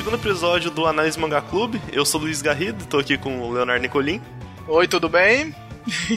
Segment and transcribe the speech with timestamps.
[0.00, 1.78] Segundo episódio do Análise Manga Clube.
[1.92, 4.18] Eu sou Luiz Garrido, tô aqui com o Leonardo Nicolim.
[4.66, 5.54] Oi, tudo bem?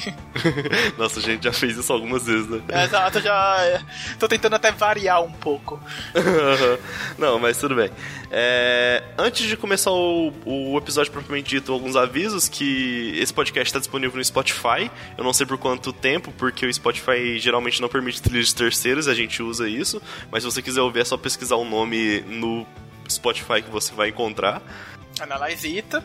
[0.98, 2.62] Nossa, a gente já fez isso algumas vezes, né?
[2.82, 3.82] Exato, já.
[4.18, 5.82] Tô tentando até variar um pouco.
[7.20, 7.92] não, mas tudo bem.
[8.32, 13.80] É, antes de começar o, o, episódio propriamente dito, alguns avisos que esse podcast está
[13.80, 14.90] disponível no Spotify.
[15.18, 19.10] Eu não sei por quanto tempo, porque o Spotify geralmente não permite trilhas de terceiros,
[19.10, 20.02] a gente usa isso.
[20.32, 22.66] Mas se você quiser ouvir, é só pesquisar o nome no
[23.10, 24.62] Spotify que você vai encontrar.
[25.20, 26.04] Analyzita.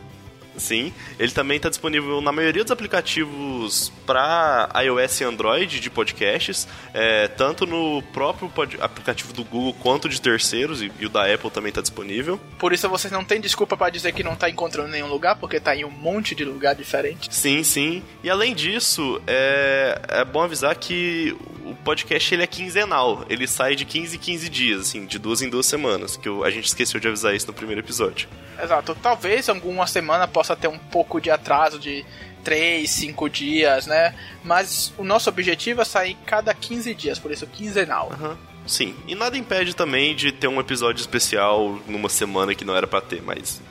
[0.59, 6.67] Sim, ele também está disponível na maioria dos aplicativos para iOS e Android de podcasts,
[6.93, 11.49] é, tanto no próprio aplicativo do Google quanto de terceiros, e, e o da Apple
[11.49, 12.39] também está disponível.
[12.57, 15.57] Por isso vocês não têm desculpa para dizer que não está encontrando nenhum lugar, porque
[15.57, 17.33] está em um monte de lugar diferente.
[17.33, 18.03] Sim, sim.
[18.23, 23.75] E além disso, é, é bom avisar que o podcast ele é quinzenal, ele sai
[23.75, 26.99] de 15 em 15 dias, assim, de duas em duas semanas, que a gente esqueceu
[26.99, 28.27] de avisar isso no primeiro episódio.
[28.61, 28.95] Exato.
[29.01, 32.05] Talvez alguma semana possa ter um pouco de atraso de
[32.43, 34.15] 3, 5 dias, né?
[34.43, 38.11] Mas o nosso objetivo é sair cada 15 dias, por isso quinzenal.
[38.19, 38.37] Uhum.
[38.65, 42.85] Sim, e nada impede também de ter um episódio especial numa semana que não era
[42.85, 43.61] para ter, mas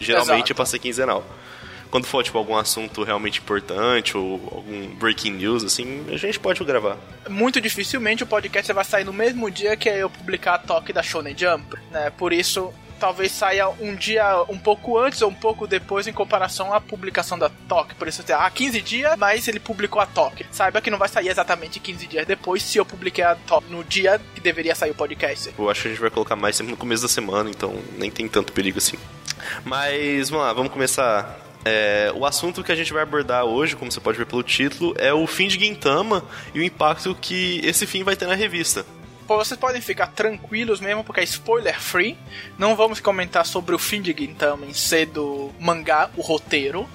[0.00, 0.52] geralmente Exato.
[0.52, 1.24] é pra ser quinzenal
[1.90, 6.62] quando for, tipo, algum assunto realmente importante ou algum breaking news, assim, a gente pode
[6.64, 6.96] gravar.
[7.28, 11.02] Muito dificilmente o podcast vai sair no mesmo dia que eu publicar a toque da
[11.02, 12.10] Shonen Jump, né?
[12.10, 16.72] Por isso, talvez saia um dia um pouco antes ou um pouco depois em comparação
[16.72, 17.94] à publicação da TOC.
[17.94, 20.46] Por isso, há 15 dias, mas ele publicou a TOC.
[20.50, 23.84] Saiba que não vai sair exatamente 15 dias depois se eu publiquei a TOC no
[23.84, 25.52] dia que deveria sair o podcast.
[25.58, 28.10] Eu acho que a gente vai colocar mais sempre no começo da semana, então nem
[28.10, 28.96] tem tanto perigo assim.
[29.64, 33.90] Mas vamos lá, vamos começar é, o assunto que a gente vai abordar hoje, como
[33.90, 36.24] você pode ver pelo título, é o fim de Gintama
[36.54, 38.86] e o impacto que esse fim vai ter na revista.
[39.26, 42.16] Vocês podem ficar tranquilos mesmo, porque é spoiler free.
[42.58, 46.88] Não vamos comentar sobre o fim de Gintama em ser do mangá, o roteiro.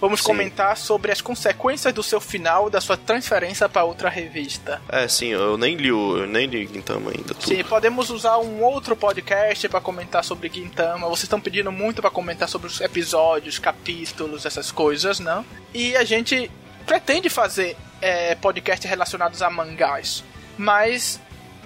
[0.00, 0.26] Vamos sim.
[0.26, 4.80] comentar sobre as consequências do seu final, da sua transferência para outra revista.
[4.88, 7.34] É, sim, eu nem li o, eu nem li Gintama ainda.
[7.34, 7.48] Tudo.
[7.48, 11.08] Sim, podemos usar um outro podcast para comentar sobre Gintama.
[11.08, 15.44] Vocês estão pedindo muito para comentar sobre os episódios, capítulos, essas coisas, não?
[15.72, 16.50] E a gente
[16.84, 20.22] pretende fazer é, podcasts relacionados a mangás,
[20.58, 21.20] mas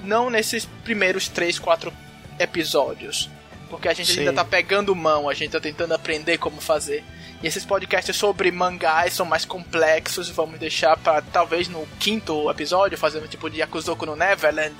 [0.04, 1.92] não nesses primeiros 3, 4
[2.38, 3.30] episódios.
[3.68, 4.20] Porque a gente Sim.
[4.20, 7.04] ainda tá pegando mão, a gente tá tentando aprender como fazer.
[7.42, 10.28] E esses podcasts sobre mangás são mais complexos.
[10.28, 14.76] Vamos deixar para talvez no quinto episódio, fazendo tipo de Yakuzoku no Neverland.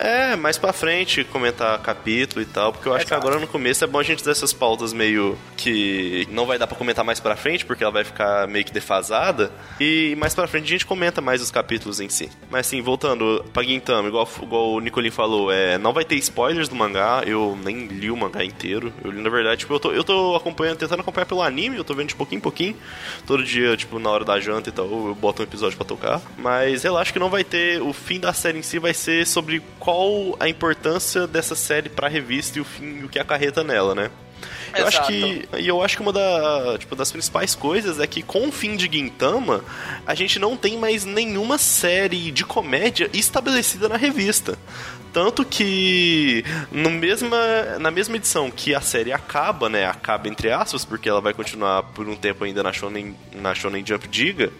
[0.00, 3.20] É, mais pra frente comentar capítulo e tal, porque eu acho Exato.
[3.20, 6.58] que agora no começo é bom a gente dar essas pautas meio que não vai
[6.58, 9.52] dar para comentar mais pra frente, porque ela vai ficar meio que defasada.
[9.78, 12.30] E mais pra frente a gente comenta mais os capítulos em si.
[12.50, 16.66] Mas assim, voltando pra Gintama, igual, igual o Nicolin falou, é, não vai ter spoilers
[16.66, 18.90] do mangá, eu nem li o mangá inteiro.
[19.04, 21.84] Eu li, na verdade, tipo, eu tô, eu tô acompanhando, tentando acompanhar pelo anime, eu
[21.84, 22.76] tô vendo de pouquinho em pouquinho.
[23.26, 26.20] Todo dia, tipo, na hora da janta e tal, eu boto um episódio para tocar.
[26.38, 27.80] Mas relaxa que não vai ter.
[27.82, 32.08] O fim da série em si vai ser sobre qual a importância dessa série pra
[32.08, 34.10] revista e o fim, o que acarreta nela, né?
[34.74, 34.98] Eu Exato.
[34.98, 35.48] acho que.
[35.58, 38.76] E eu acho que uma da, tipo, das principais coisas é que com o fim
[38.76, 39.64] de Gintama,
[40.06, 44.58] a gente não tem mais nenhuma série de comédia estabelecida na revista.
[45.12, 47.38] Tanto que no mesma,
[47.78, 49.86] na mesma edição que a série acaba, né?
[49.86, 53.84] Acaba entre aspas, porque ela vai continuar por um tempo ainda na Shonen, na Shonen
[53.84, 54.52] Jump Diga.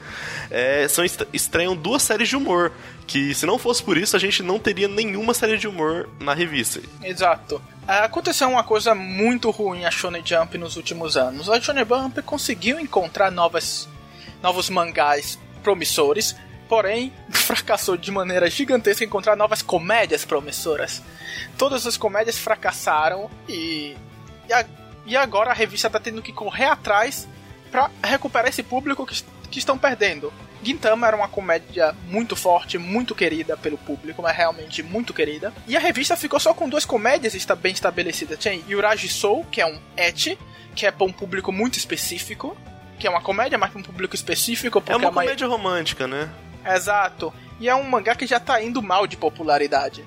[0.50, 2.72] É, são, estreiam duas séries de humor.
[3.06, 6.32] Que se não fosse por isso, a gente não teria nenhuma série de humor na
[6.32, 6.80] revista.
[7.02, 7.60] Exato.
[7.86, 11.48] É, aconteceu uma coisa muito ruim a Shonen Jump nos últimos anos.
[11.48, 13.88] A Shonen Jump conseguiu encontrar novas,
[14.42, 16.36] novos mangás promissores,
[16.70, 21.02] porém fracassou de maneira gigantesca em encontrar novas comédias promissoras.
[21.58, 23.96] Todas as comédias fracassaram e,
[24.48, 24.64] e, a,
[25.04, 27.26] e agora a revista está tendo que correr atrás
[27.72, 29.20] para recuperar esse público que,
[29.50, 30.32] que estão perdendo.
[30.62, 35.52] Gintama era uma comédia muito forte, muito querida pelo público, mas realmente muito querida.
[35.66, 38.38] E a revista ficou só com duas comédias bem estabelecidas.
[38.38, 40.38] Tem Yuraji Soul, que é um et,
[40.76, 42.56] que é para um público muito específico,
[42.98, 44.82] que é uma comédia, mas para um público específico.
[44.86, 46.30] é uma comédia romântica, né?
[46.66, 47.32] Exato.
[47.58, 50.04] E é um mangá que já tá indo mal de popularidade.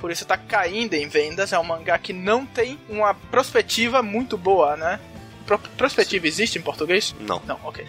[0.00, 1.52] Por isso tá caindo em vendas.
[1.52, 5.00] É um mangá que não tem uma perspectiva muito boa, né?
[5.48, 7.14] Pro perspectiva existe em português?
[7.20, 7.40] Não.
[7.46, 7.82] Não, ok.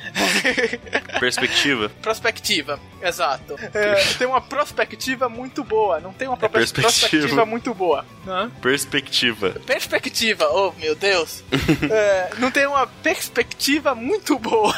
[1.20, 1.90] Perspectiva?
[2.02, 3.58] Prospectiva, exato.
[3.74, 7.46] É, tem uma perspectiva muito boa, não tem uma é perspectiva.
[7.46, 8.06] muito boa.
[8.26, 8.50] Hã?
[8.62, 9.50] Perspectiva.
[9.66, 11.44] Perspectiva, oh meu Deus.
[11.92, 14.74] é, não tem uma perspectiva muito boa.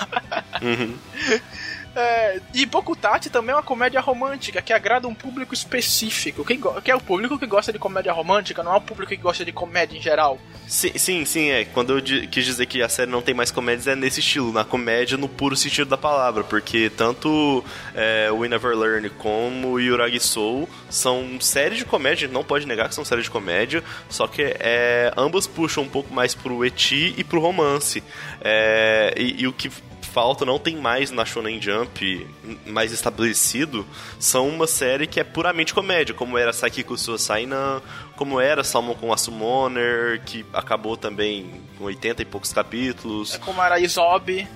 [0.59, 0.97] Uhum.
[1.95, 6.45] É, e Bokutachi também é uma comédia romântica que agrada um público específico.
[6.45, 9.21] Quem que é o público que gosta de comédia romântica, não é o público que
[9.21, 10.39] gosta de comédia em geral.
[10.67, 11.65] Sim, sim, sim, é.
[11.65, 14.63] Quando eu quis dizer que a série não tem mais comédias, é nesse estilo, na
[14.63, 20.69] comédia no puro sentido da palavra, porque tanto é, We Never Learn como Yuragi Soul
[20.89, 25.11] são séries de comédia, não pode negar que são séries de comédia, só que é,
[25.17, 28.01] ambas puxam um pouco mais pro eti e pro romance.
[28.39, 29.69] É, e, e o que
[30.11, 32.27] falta, não tem mais na Shonen Jump
[32.65, 33.85] mais estabelecido,
[34.19, 37.81] são uma série que é puramente comédia, como era Saikiko Sainan,
[38.15, 43.35] como era Salmon com a Summoner, que acabou também com 80 e poucos capítulos.
[43.35, 44.47] É como era Isob.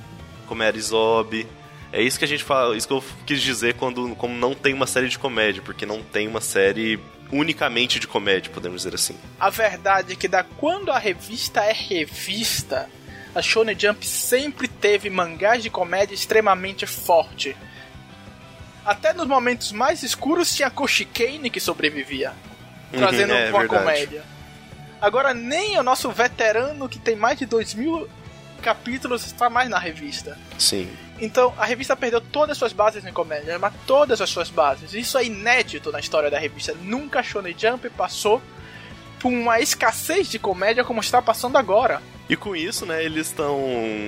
[0.47, 1.47] Como era Isob.
[1.91, 4.73] É isso que a gente fala, isso que eu quis dizer quando como não tem
[4.73, 6.99] uma série de comédia, porque não tem uma série
[7.31, 9.15] unicamente de comédia, podemos dizer assim.
[9.39, 12.89] A verdade é que da quando a revista é revista,
[13.35, 17.55] a Shonen Jump sempre teve mangás de comédia extremamente forte.
[18.85, 22.31] Até nos momentos mais escuros tinha Koshikane que sobrevivia,
[22.93, 23.83] uhum, trazendo é, uma verdade.
[23.83, 24.23] comédia.
[25.01, 28.09] Agora nem o nosso veterano que tem mais de dois mil
[28.61, 30.37] capítulos está mais na revista.
[30.57, 30.89] Sim.
[31.19, 34.93] Então a revista perdeu todas as suas bases em comédia, mas todas as suas bases.
[34.93, 36.73] Isso é inédito na história da revista.
[36.81, 38.41] Nunca a Shonen Jump passou
[39.19, 42.01] por uma escassez de comédia como está passando agora.
[42.27, 43.61] E com isso, né, eles estão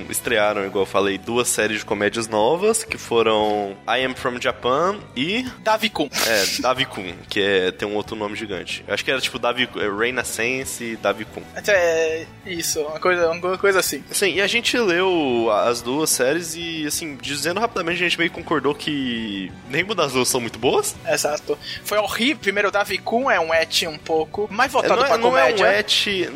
[0.09, 4.97] estrearam, igual eu falei, duas séries de comédias novas, que foram I Am From Japan
[5.15, 6.09] e Davi-kun.
[6.25, 8.83] É, Davi-kun, que é, tem um outro nome gigante.
[8.87, 11.43] Eu acho que era tipo Davi, é, Renaissance e Davi-kun.
[11.67, 14.03] É, isso, uma coisa, uma coisa assim.
[14.11, 18.31] Sim, e a gente leu as duas séries e, assim, dizendo rapidamente, a gente meio
[18.31, 20.95] concordou que nenhuma das duas são muito boas.
[21.07, 21.57] Exato.
[21.83, 22.37] Foi horrível.
[22.41, 25.29] Primeiro, o Davi-kun é um et um pouco mais voltado é, não, é, pra não
[25.29, 25.65] comédia.
[25.65, 26.29] Não é um et,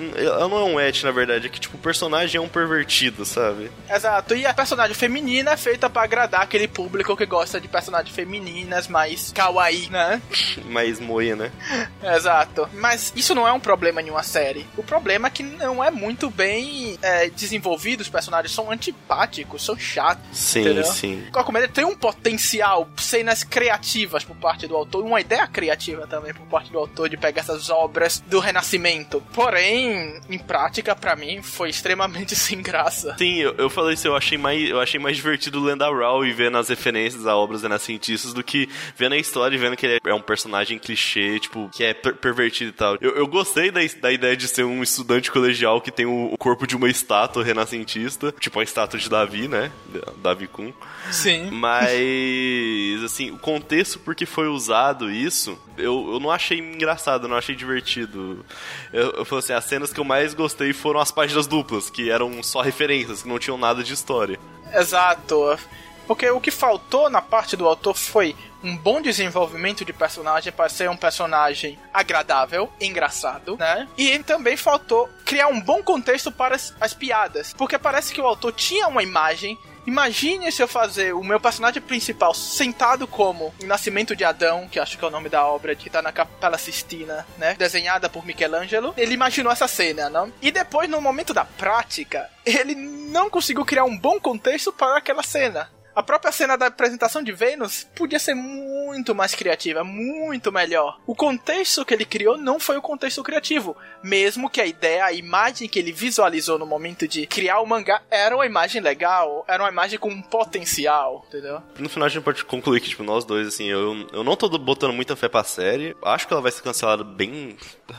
[0.49, 3.25] não é um et, na verdade, é que, tipo, tipo, o personagem é um pervertido,
[3.25, 3.71] sabe?
[3.89, 4.35] Exato.
[4.35, 8.87] E a personagem feminina é feita para agradar aquele público que gosta de personagens femininas
[8.87, 10.21] mais kawaii, né?
[10.65, 11.51] mais moia, né?
[12.15, 12.69] Exato.
[12.73, 14.65] Mas isso não é um problema em uma série.
[14.77, 19.77] O problema é que não é muito bem é, desenvolvido, os personagens são antipáticos, são
[19.77, 20.23] chatos.
[20.33, 20.83] Sim, entendeu?
[20.85, 21.27] sim.
[21.33, 26.33] A comédia tem um potencial, cenas criativas por parte do autor, uma ideia criativa também
[26.33, 29.21] por parte do autor de pegar essas obras do Renascimento.
[29.33, 33.15] Porém, em prática, para mim, foi extremamente sem graça.
[33.17, 36.25] Sim, eu, eu falei isso, eu achei mais, eu achei mais divertido lendo a Raw
[36.25, 39.85] e vendo as referências a obras renascentistas do que vendo a história e vendo que
[39.85, 42.97] ele é um personagem clichê, tipo, que é per pervertido e tal.
[43.01, 46.37] Eu, eu gostei da, da ideia de ser um estudante colegial que tem o, o
[46.37, 49.71] corpo de uma estátua renascentista, tipo a estátua de Davi, né?
[50.17, 50.73] Davi Kun.
[51.11, 51.49] Sim.
[51.51, 57.29] Mas, assim, o contexto por que foi usado isso, eu, eu não achei engraçado, eu
[57.29, 58.45] não achei divertido.
[58.93, 62.09] Eu, eu falei assim, as cenas que eu mais gostei foram as páginas duplas, que
[62.09, 64.39] eram só referências, que não tinham nada de história.
[64.73, 65.59] Exato.
[66.07, 68.33] Porque o que faltou na parte do autor foi
[68.63, 73.87] um bom desenvolvimento de personagem para ser um personagem agradável, engraçado, né?
[73.97, 78.25] E também faltou criar um bom contexto para as, as piadas, porque parece que o
[78.25, 83.65] autor tinha uma imagem Imagine se eu fazer o meu personagem principal sentado como em
[83.65, 86.57] Nascimento de Adão, que acho que é o nome da obra, que tá na Capela
[86.57, 87.55] Sistina, né?
[87.55, 88.93] Desenhada por Michelangelo.
[88.95, 90.31] Ele imaginou essa cena, não?
[90.41, 95.23] E depois, no momento da prática, ele não conseguiu criar um bom contexto para aquela
[95.23, 95.69] cena.
[95.95, 100.99] A própria cena da apresentação de Vênus podia ser muito mais criativa, muito melhor.
[101.05, 105.11] O contexto que ele criou não foi o contexto criativo, mesmo que a ideia, a
[105.11, 109.63] imagem que ele visualizou no momento de criar o mangá era uma imagem legal, era
[109.63, 111.61] uma imagem com potencial, entendeu?
[111.77, 114.49] No final a gente pode concluir que, tipo, nós dois, assim, eu, eu não tô
[114.57, 117.57] botando muita fé pra série, acho que ela vai ser cancelada bem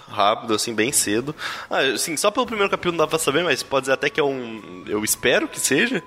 [0.09, 1.35] rápido, assim, bem cedo.
[1.69, 4.21] Ah, assim, só pelo primeiro capítulo não dá pra saber, mas pode dizer até que
[4.21, 4.85] é um...
[4.87, 6.03] eu espero que seja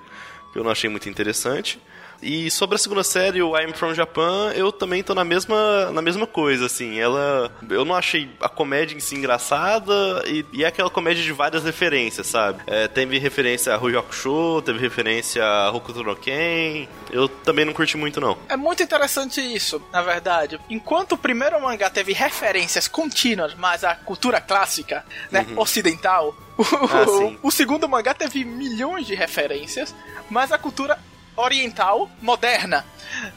[0.56, 1.80] eu não achei muito interessante.
[2.22, 6.02] E sobre a segunda série, o I'm From Japan, eu também tô na mesma, na
[6.02, 6.98] mesma coisa, assim.
[6.98, 7.52] Ela.
[7.70, 11.64] Eu não achei a comédia em si engraçada e, e é aquela comédia de várias
[11.64, 12.64] referências, sabe?
[12.68, 16.88] É, teve referência a Ru Show, teve referência a Hokuto no Ken.
[17.12, 18.38] Eu também não curti muito, não.
[18.50, 20.60] É muito interessante isso, na verdade.
[20.70, 25.60] Enquanto o primeiro mangá teve referências contínuas, mas a cultura clássica, né, uhum.
[25.60, 29.94] ocidental, ah, o segundo mangá teve milhões de referências,
[30.30, 30.98] mas a cultura
[31.36, 32.86] oriental moderna.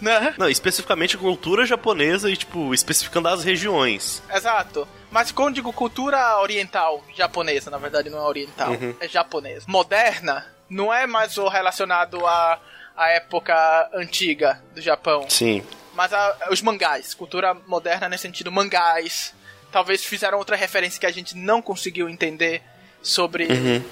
[0.00, 0.34] Né?
[0.38, 4.22] Não, especificamente cultura japonesa e, tipo, especificando as regiões.
[4.32, 4.86] Exato.
[5.10, 8.94] Mas quando digo cultura oriental, japonesa, na verdade não é oriental, uhum.
[9.00, 9.64] é japonesa.
[9.66, 12.60] Moderna, não é mais o relacionado à,
[12.96, 15.28] à época antiga do Japão.
[15.28, 15.62] Sim.
[15.94, 19.34] Mas a, os mangás, cultura moderna nesse sentido, mangás.
[19.72, 22.62] Talvez fizeram outra referência que a gente não conseguiu entender
[23.08, 23.82] sobre uhum.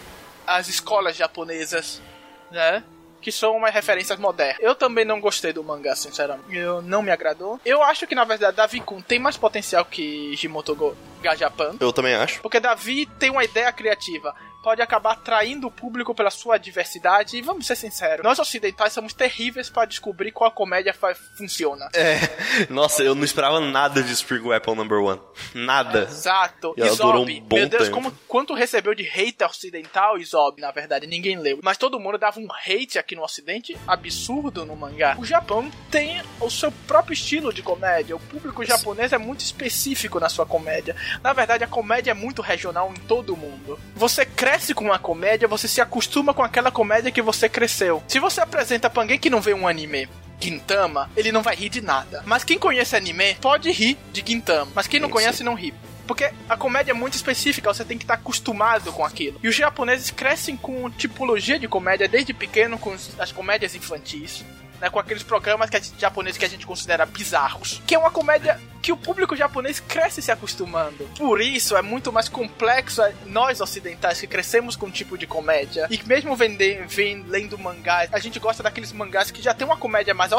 [0.47, 2.03] as escolas japonesas,
[2.51, 2.85] né?
[3.21, 4.59] que são umas referências modernas.
[4.61, 6.55] Eu também não gostei do mangá, sinceramente.
[6.55, 7.61] Eu não me agradou.
[7.65, 11.75] Eu acho que, na verdade, Davi Kun tem mais potencial que Jimoto Gajapan.
[11.81, 12.41] Eu também acho.
[12.41, 14.33] Porque Davi tem uma ideia criativa
[14.67, 17.37] pode acabar atraindo o público pela sua diversidade.
[17.37, 20.93] E vamos ser sinceros, nós ocidentais somos terríveis para descobrir qual comédia
[21.39, 21.89] funciona.
[21.95, 25.21] É, nossa, eu não esperava nada de Spring Apple Number One.
[25.55, 26.09] Nada.
[26.11, 26.75] Exato.
[26.77, 27.95] E Isob, um meu Deus, tempo.
[27.95, 31.61] como, quanto recebeu de hate ocidental, Isob, na verdade, ninguém leu.
[31.63, 35.15] Mas todo mundo dava um hate aqui no ocidente absurdo no mangá.
[35.17, 38.17] O Japão tem o seu próprio estilo de comédia.
[38.17, 40.97] O público japonês é muito específico na sua comédia.
[41.23, 43.79] Na verdade, a comédia é muito regional em todo o mundo.
[43.95, 48.03] Você cresce cresce com uma comédia, você se acostuma com aquela comédia que você cresceu.
[48.09, 50.09] Se você apresenta pra alguém que não vê um anime
[50.41, 52.23] Gintama, ele não vai rir de nada.
[52.25, 54.73] Mas quem conhece anime pode rir de Gintama.
[54.75, 55.75] Mas quem não conhece não ri.
[56.07, 59.39] Porque a comédia é muito específica, você tem que estar acostumado com aquilo.
[59.43, 64.43] E os japoneses crescem com tipologia de comédia desde pequeno, com as comédias infantis
[64.81, 68.11] né, com aqueles programas que gente, japoneses que a gente considera bizarros, que é uma
[68.11, 71.09] comédia que o público japonês cresce se acostumando.
[71.19, 75.27] Por isso é muito mais complexo é, nós ocidentais que crescemos com um tipo de
[75.27, 79.67] comédia e mesmo vender, vem lendo mangás, a gente gosta daqueles mangás que já tem
[79.67, 80.33] uma comédia mais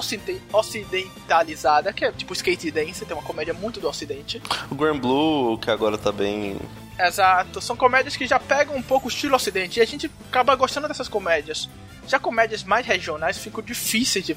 [0.54, 4.42] ocidentalizada, que é tipo Skate Dance, tem uma comédia muito do ocidente.
[4.72, 6.58] O Grand Blue, que agora tá bem
[7.00, 10.56] Exato, são comédias que já pegam um pouco o estilo ocidente e a gente acaba
[10.56, 11.70] gostando dessas comédias.
[12.08, 14.36] Já comédias mais regionais ficam difíceis de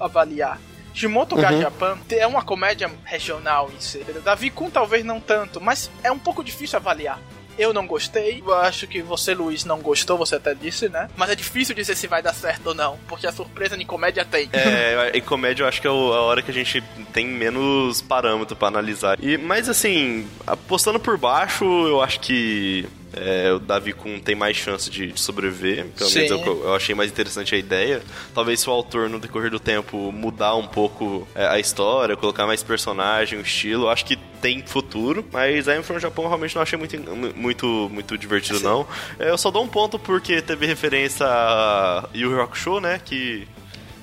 [0.00, 0.58] avaliar.
[0.94, 1.60] Shimoto uhum.
[1.60, 4.04] Japan é uma comédia regional em si.
[4.24, 7.18] Davi Kun talvez não tanto, mas é um pouco difícil avaliar.
[7.58, 8.42] Eu não gostei.
[8.44, 11.08] Eu acho que você, Luiz, não gostou, você até disse, né?
[11.16, 14.24] Mas é difícil dizer se vai dar certo ou não, porque a surpresa em comédia
[14.24, 14.48] tem.
[14.52, 18.56] É, em comédia eu acho que é a hora que a gente tem menos parâmetro
[18.56, 19.18] para analisar.
[19.22, 24.56] E, mas assim, apostando por baixo, eu acho que é, o Davi Kun tem mais
[24.56, 25.86] chance de, de sobreviver.
[25.96, 26.20] Pelo Sim.
[26.20, 28.02] menos eu, eu, achei mais interessante a ideia.
[28.34, 32.46] Talvez se o autor, no decorrer do tempo, mudar um pouco é, a história, colocar
[32.46, 35.24] mais personagem, o estilo, acho que tem futuro.
[35.30, 36.96] Mas a From Japão realmente não achei muito,
[37.36, 38.64] muito, muito divertido, Sim.
[38.64, 38.86] não.
[39.18, 43.00] É, eu só dou um ponto porque teve referência a Yu Rock Show, né?
[43.04, 43.46] Que,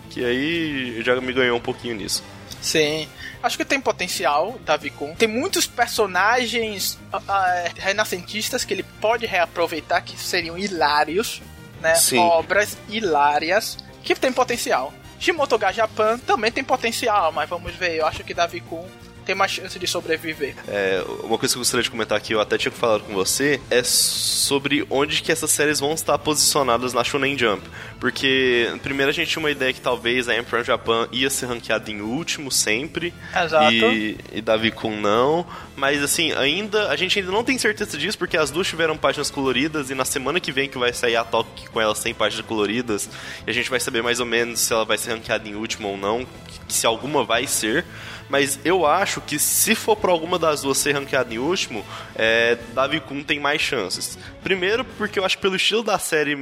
[0.09, 2.23] que aí já me ganhou um pouquinho nisso.
[2.61, 3.07] Sim.
[3.41, 5.15] Acho que tem potencial, Davi Kun.
[5.15, 11.41] Tem muitos personagens uh, uh, renascentistas que ele pode reaproveitar que seriam hilários,
[11.81, 11.95] né?
[11.95, 12.19] Sim.
[12.19, 14.93] Obras hilárias que tem potencial.
[15.19, 17.95] Shimoto Japan também tem potencial, mas vamos ver.
[17.95, 18.85] Eu acho que Davi Kun
[19.29, 20.55] tem mais chance de sobreviver.
[20.67, 23.61] É, uma coisa que eu gostaria de comentar aqui, eu até tinha falado com você,
[23.69, 27.61] é sobre onde que essas séries vão estar posicionadas na Shonen Jump.
[27.99, 31.91] Porque, primeiro a gente tinha uma ideia que talvez a Emperor Japan ia ser ranqueada
[31.91, 33.13] em último sempre.
[33.35, 33.71] Exato.
[33.71, 35.45] E, e Davi Kun não.
[35.75, 39.29] Mas, assim, ainda, a gente ainda não tem certeza disso, porque as duas tiveram páginas
[39.29, 42.47] coloridas e na semana que vem que vai sair a Talk com elas sem páginas
[42.47, 43.07] coloridas,
[43.45, 45.89] e a gente vai saber mais ou menos se ela vai ser ranqueada em último
[45.89, 46.25] ou não,
[46.67, 47.85] se alguma vai ser
[48.29, 51.83] mas eu acho que se for para alguma das duas ser ranqueada em último,
[52.15, 54.17] é, Davi Kun tem mais chances.
[54.43, 56.37] Primeiro, porque eu acho que pelo estilo da série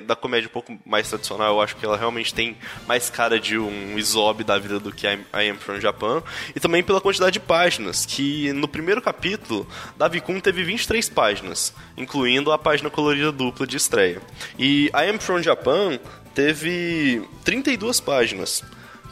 [0.00, 3.58] da comédia um pouco mais tradicional, eu acho que ela realmente tem mais cara de
[3.58, 6.22] um Isob da vida do que I Am From Japan.
[6.54, 9.66] E também pela quantidade de páginas, que no primeiro capítulo,
[9.96, 14.20] Davi Kun teve 23 páginas, incluindo a página colorida dupla de estreia.
[14.58, 15.98] E I Am From Japan
[16.34, 18.62] teve 32 páginas.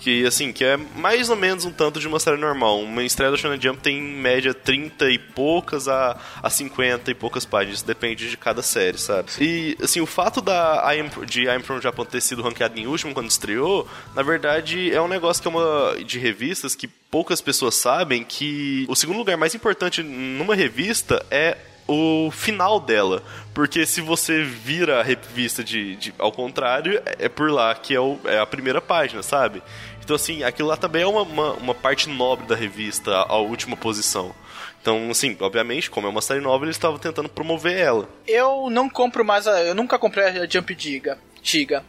[0.01, 2.81] Que, assim, que é mais ou menos um tanto de uma série normal.
[2.81, 7.15] Uma estreia da Shonen Jump tem, em média, 30 e poucas a, a 50 e
[7.15, 7.83] poucas páginas.
[7.83, 9.31] Depende de cada série, sabe?
[9.41, 13.15] E, assim, o fato da I'm, de I'm From Japan ter sido ranqueado em último
[13.15, 15.97] quando estreou, na verdade, é um negócio que é uma...
[16.05, 21.57] de revistas que poucas pessoas sabem que o segundo lugar mais importante numa revista é
[21.87, 23.23] o final dela.
[23.55, 28.01] Porque se você vira a revista de, de ao contrário, é, por lá que é,
[28.01, 29.63] o, é, a primeira página, sabe?
[30.03, 33.77] Então, assim, aquilo lá também é uma, uma, uma, parte nobre da revista, a última
[33.77, 34.33] posição.
[34.81, 38.09] Então, assim, obviamente, como é uma série nova, eles estavam tentando promover ela.
[38.25, 39.61] Eu não compro mais a.
[39.65, 41.19] Eu nunca comprei a Jump Giga.
[41.43, 41.85] Giga.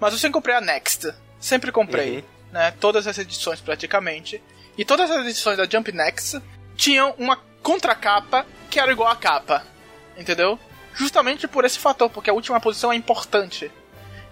[0.00, 1.12] Mas eu sempre comprei a Next.
[1.38, 2.16] Sempre comprei.
[2.16, 2.22] Uhum.
[2.52, 2.70] Né?
[2.80, 4.42] Todas as edições praticamente.
[4.78, 6.40] E todas as edições da Jump Next
[6.74, 9.64] tinham uma contracapa que era igual a capa.
[10.16, 10.58] Entendeu?
[10.94, 13.70] Justamente por esse fator, porque a última posição é importante.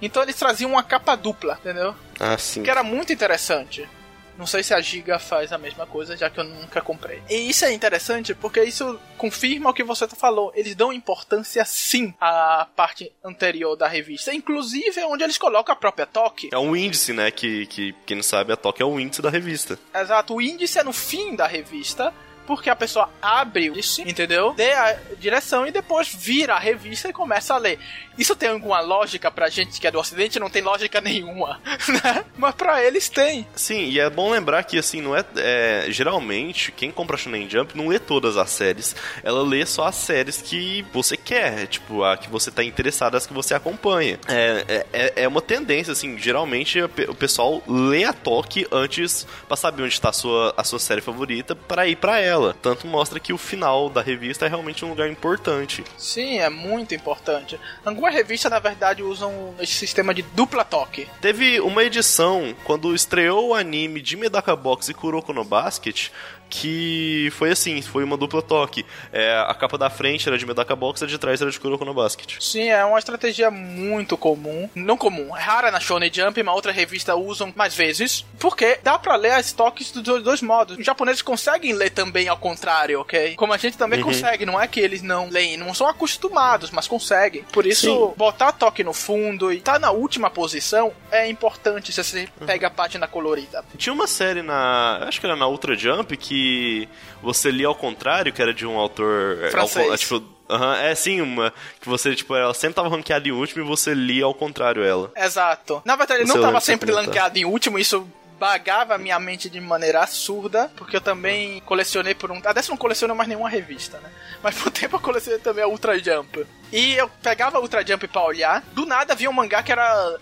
[0.01, 1.95] Então eles traziam uma capa dupla, entendeu?
[2.19, 2.63] Ah, sim.
[2.63, 3.89] Que era muito interessante.
[4.37, 7.23] Não sei se a Giga faz a mesma coisa, já que eu nunca comprei.
[7.29, 10.53] E isso é interessante porque isso confirma o que você falou.
[10.55, 14.35] Eles dão importância sim à parte anterior da revista.
[14.35, 16.51] Inclusive é onde eles colocam a própria Toque.
[16.53, 17.31] É um índice, né?
[17.31, 19.79] Que, que quem não sabe, a Toque é o índice da revista.
[19.95, 20.35] Exato.
[20.35, 22.13] O índice é no fim da revista
[22.47, 24.55] porque a pessoa abre isso, entendeu?
[24.55, 27.79] Dê a direção e depois vira a revista e começa a ler.
[28.19, 30.39] Isso tem alguma lógica pra gente que é do ocidente?
[30.39, 32.25] Não tem lógica nenhuma, né?
[32.37, 33.47] Mas pra eles tem.
[33.55, 37.77] Sim, e é bom lembrar que, assim, não é, é geralmente, quem compra Shonen Jump
[37.77, 38.97] não lê todas as séries.
[39.23, 43.27] Ela lê só as séries que você quer, tipo, a que você tá interessado, as
[43.27, 44.19] que você acompanha.
[44.29, 49.83] É, é, é uma tendência, assim, geralmente o pessoal lê a toque antes pra saber
[49.83, 52.36] onde tá a sua, a sua série favorita para ir para ela.
[52.55, 55.85] Tanto mostra que o final da revista é realmente um lugar importante.
[55.97, 57.59] Sim, é muito importante.
[57.85, 61.09] Algumas revistas, na verdade, usam esse sistema de dupla toque.
[61.21, 66.11] Teve uma edição, quando estreou o anime de Medaka Box e Kuroko no Basket,
[66.49, 68.85] que foi assim, foi uma dupla toque.
[69.13, 71.85] É, a capa da frente era de Medaka Box, a de trás era de Kuroko
[71.85, 72.37] no Basket.
[72.41, 74.69] Sim, é uma estratégia muito comum.
[74.75, 78.25] Não comum, é rara na Shonen Jump, uma outra revista usam mais vezes.
[78.39, 80.79] Porque dá pra ler as toques dos dois modos.
[80.79, 83.35] Os japoneses conseguem ler também ao contrário, ok?
[83.37, 84.07] Como a gente também uhum.
[84.07, 87.45] consegue, não é que eles não leem, não são acostumados, mas conseguem.
[87.53, 88.15] Por isso, Sim.
[88.17, 92.71] botar toque no fundo e tá na última posição é importante se você pega a
[92.71, 93.65] página colorida.
[93.77, 95.05] Tinha uma série na.
[95.07, 96.89] Acho que era na Ultra Jump que que
[97.23, 99.39] você lia ao contrário, que era de um autor.
[99.43, 99.91] É, Francês.
[99.91, 100.15] Ao, tipo,
[100.51, 101.53] uhum, é sim, uma.
[101.81, 105.11] Que você, tipo, ela sempre tava ranqueada em último e você lia ao contrário ela.
[105.17, 105.83] Exato.
[105.85, 108.07] Na verdade, ele não tava sempre ranqueada em último, isso
[108.39, 112.37] bagava a minha mente de maneira absurda, porque eu também colecionei por um.
[112.45, 114.11] Até não coleciono mais nenhuma revista, né?
[114.43, 116.47] Mas por um tempo eu colecionei também a Ultra Jump.
[116.71, 120.19] E eu pegava a Ultra Jump pra olhar, do nada via um mangá que era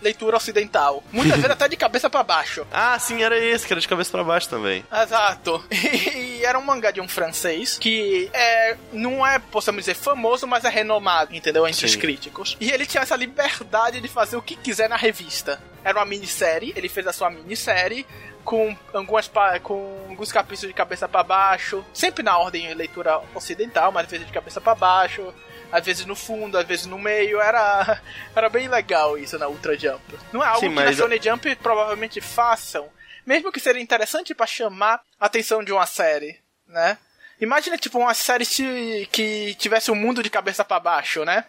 [0.00, 1.02] leitura ocidental.
[1.12, 2.66] Muitas vezes até de cabeça para baixo.
[2.72, 4.84] Ah, sim, era esse, que era de cabeça para baixo também.
[4.92, 5.64] Exato.
[6.26, 10.64] E era um mangá de um francês que é, não é, possamos dizer, famoso, mas
[10.64, 11.66] é renomado, entendeu?
[11.66, 11.86] Entre sim.
[11.86, 12.56] os críticos.
[12.60, 15.60] E ele tinha essa liberdade de fazer o que quiser na revista.
[15.82, 18.06] Era uma minissérie, ele fez a sua minissérie
[18.44, 19.28] com algumas
[19.62, 24.10] com alguns capítulos de cabeça para baixo, sempre na ordem de leitura ocidental, mas às
[24.10, 25.34] vezes de cabeça para baixo
[25.70, 27.40] às vezes no fundo, às vezes no meio.
[27.40, 28.00] Era,
[28.34, 30.02] era bem legal isso na Ultra Jump.
[30.32, 30.96] Não é algo Sim, que mas...
[30.96, 32.88] na Shonen Jump provavelmente façam,
[33.24, 36.98] mesmo que seria interessante para chamar a atenção de uma série, né?
[37.40, 41.44] Imagina, tipo, uma série que tivesse um mundo de cabeça para baixo, né?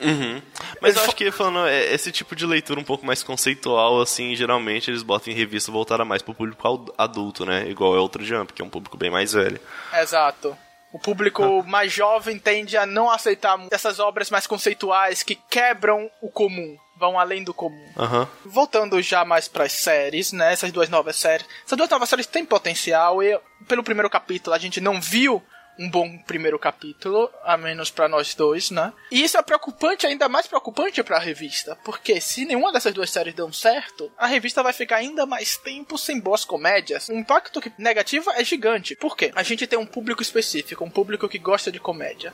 [0.00, 0.42] Uhum.
[0.80, 4.34] Mas eu acho que, falando, é, esse tipo de leitura um pouco mais conceitual, assim,
[4.34, 7.68] geralmente eles botam em revista voltada mais pro público adulto, né?
[7.68, 9.60] Igual é Ultra Jump, que é um público bem mais velho.
[9.94, 10.56] Exato.
[10.92, 11.62] O público ah.
[11.62, 17.18] mais jovem tende a não aceitar essas obras mais conceituais que quebram o comum vão
[17.18, 17.86] além do comum.
[17.96, 18.26] Uhum.
[18.44, 20.52] Voltando já mais para as séries, né?
[20.52, 21.46] Essas duas novas séries.
[21.64, 25.42] Essas duas novas séries têm potencial e pelo primeiro capítulo a gente não viu
[25.78, 28.92] um bom primeiro capítulo, a menos para nós dois, né?
[29.10, 33.10] E isso é preocupante, ainda mais preocupante para a revista, porque se nenhuma dessas duas
[33.10, 37.08] séries dão certo, a revista vai ficar ainda mais tempo sem boas comédias.
[37.08, 38.96] O impacto negativo é gigante.
[38.96, 39.30] Por quê?
[39.34, 42.32] A gente tem um público específico, um público que gosta de comédia.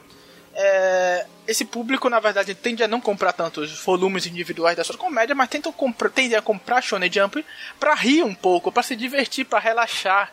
[0.54, 5.48] É, esse público, na verdade, tende a não comprar tantos volumes individuais dessas comédias, mas
[5.48, 5.74] tentam
[6.14, 7.44] tende a comprar Shonen Jump
[7.80, 10.32] para rir um pouco, para se divertir, para relaxar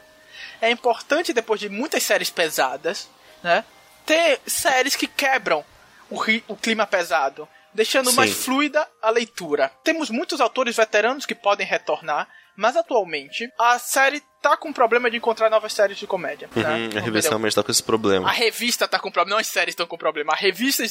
[0.62, 3.10] é importante, depois de muitas séries pesadas,
[3.44, 3.64] né?
[4.06, 5.64] Ter séries que quebram
[6.10, 8.16] o, o clima pesado, deixando Sim.
[8.16, 9.72] mais fluida a leitura.
[9.84, 15.18] Temos muitos autores veteranos que podem retornar, mas atualmente a série tá com problema de
[15.18, 16.50] encontrar novas séries de comédia.
[16.54, 16.64] Né?
[16.64, 18.28] Uhum, a revista realmente tá com esse problema.
[18.28, 20.34] A revista tá com problema, não as séries estão com problema.
[20.34, 20.84] A revista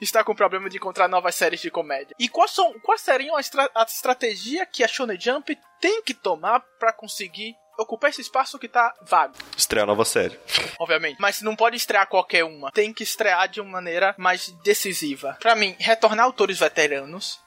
[0.00, 2.14] está com problema de encontrar novas séries de comédia.
[2.18, 6.14] E quais são, quais seriam a, estra a estratégia que a Shonen Jump tem que
[6.14, 9.34] tomar para conseguir ocupar esse espaço que tá vago.
[9.56, 10.38] Estrear nova série.
[10.78, 11.16] Obviamente.
[11.18, 12.70] Mas não pode estrear qualquer uma.
[12.70, 15.36] Tem que estrear de uma maneira mais decisiva.
[15.40, 17.38] Para mim, retornar autores veteranos,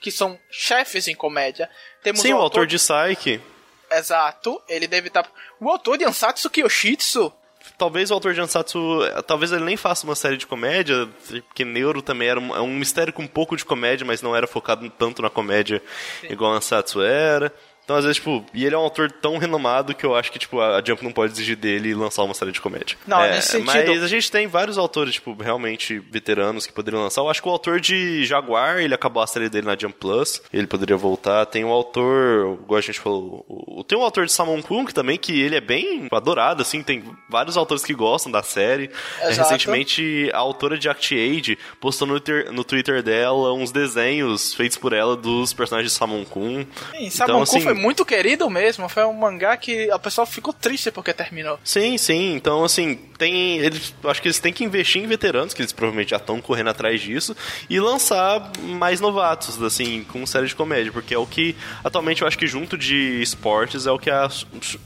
[0.00, 1.68] que são chefes em comédia.
[2.02, 3.40] Temos Sim, o autor, autor de Psyche.
[3.90, 4.62] Exato.
[4.68, 5.22] Ele deve estar.
[5.22, 5.30] Tá...
[5.60, 7.32] O autor de Ansatsu Kyoshitsu
[7.78, 11.08] talvez o autor de Ansatsu, talvez ele nem faça uma série de comédia,
[11.46, 14.36] porque Neuro também era um, é um mistério com um pouco de comédia, mas não
[14.36, 15.82] era focado tanto na comédia
[16.20, 16.28] Sim.
[16.30, 17.52] igual Ansatsu era.
[17.84, 20.38] Então, às vezes, tipo, e ele é um autor tão renomado que eu acho que,
[20.38, 22.96] tipo, a Jump não pode exigir dele lançar uma série de comédia.
[23.06, 23.66] Não, é, nesse sentido...
[23.66, 27.20] Mas a gente tem vários autores, tipo, realmente veteranos que poderiam lançar.
[27.20, 30.40] Eu acho que o autor de Jaguar, ele acabou a série dele na Jump Plus,
[30.52, 31.44] ele poderia voltar.
[31.46, 35.18] Tem um autor, igual a gente falou, o, tem um autor de Samon Kung também,
[35.18, 38.90] que ele é bem adorado, assim, tem vários autores que gostam da série.
[39.20, 44.54] É, recentemente, a autora de Act Age postou no Twitter, no Twitter dela uns desenhos
[44.54, 46.64] feitos por ela dos personagens de Samon Kun.
[46.64, 48.88] Sim, então, Samon assim, foi foi muito querido mesmo.
[48.88, 51.58] Foi um mangá que a pessoa ficou triste porque terminou.
[51.64, 52.34] Sim, sim.
[52.34, 53.58] Então, assim, tem.
[53.58, 56.70] Eles, acho que eles têm que investir em veteranos, que eles provavelmente já estão correndo
[56.70, 57.36] atrás disso,
[57.68, 62.28] e lançar mais novatos, assim, com série de comédia, porque é o que atualmente eu
[62.28, 64.28] acho que junto de esportes é o que a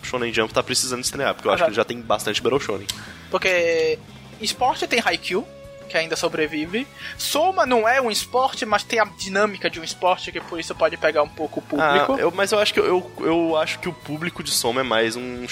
[0.02, 2.86] Shonen Jump tá precisando estrear, porque eu acho que já tem bastante Battle Shonen.
[3.30, 3.98] Porque
[4.40, 5.46] esporte tem Haikyuu,
[5.88, 6.86] que ainda sobrevive.
[7.16, 10.74] Soma não é um esporte, mas tem a dinâmica de um esporte, que por isso
[10.74, 12.14] pode pegar um pouco o público.
[12.14, 14.84] Ah, eu, mas eu acho que eu, eu acho que o público de Soma é
[14.84, 15.46] mais um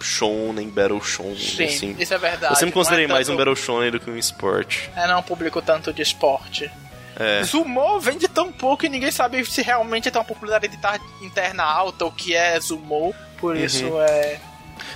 [0.00, 1.96] shonen, battle shonen, Sim, assim.
[1.98, 2.52] isso é verdade.
[2.52, 3.34] Eu sempre considerei é mais tanto...
[3.34, 4.90] um battle shonen do que um esporte.
[4.96, 6.70] É, não é um público tanto de esporte.
[7.20, 7.42] É.
[7.42, 12.12] Zumo vende tão pouco e ninguém sabe se realmente tem uma popularidade interna alta ou
[12.12, 13.12] que é Zumo.
[13.38, 13.64] Por Uhum.
[13.64, 14.40] isso é.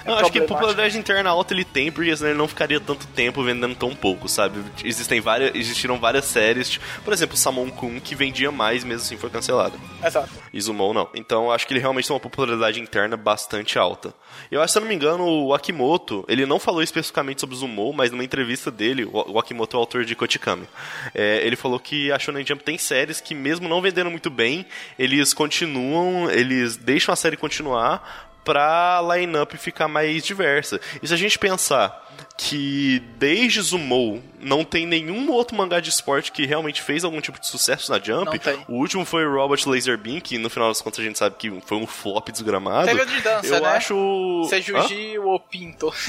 [0.05, 3.07] É Não, acho que popularidade interna alta ele tem, porque senão ele não ficaria tanto
[3.09, 4.63] tempo vendendo tão pouco, sabe?
[4.85, 9.17] Existem várias, existiram várias séries, tipo, por exemplo, Samon Kun, que vendia mais, mesmo assim
[9.17, 9.79] foi cancelado.
[10.05, 10.31] Exato.
[10.53, 11.09] Izumou não.
[11.15, 14.15] Então acho que ele realmente tem uma popularidade interna bastante alta.
[14.51, 17.93] Eu acho, se eu não me engano, o Akimoto, ele não falou especificamente sobre Zumou,
[17.93, 20.67] mas numa entrevista dele, o o Akimoto é o autor de Kotikami,
[21.15, 24.67] é, ele falou que a Shonen Jump tem séries que mesmo não vendendo muito bem,
[24.99, 30.81] eles continuam, eles deixam a série continuar pra line-up ficar mais diversa.
[31.03, 36.33] E se a gente pensar que desde Zumou não tem nenhum outro mangá de esporte
[36.33, 39.97] que realmente fez algum tipo de sucesso na Jump, o último foi o Robot Laser
[39.97, 42.87] Beam, que no final das contas a gente sabe que foi um flop desgramado.
[42.87, 43.69] Teve de dança, Eu né?
[43.69, 44.47] acho.
[44.49, 45.93] Sejuji o Pinto.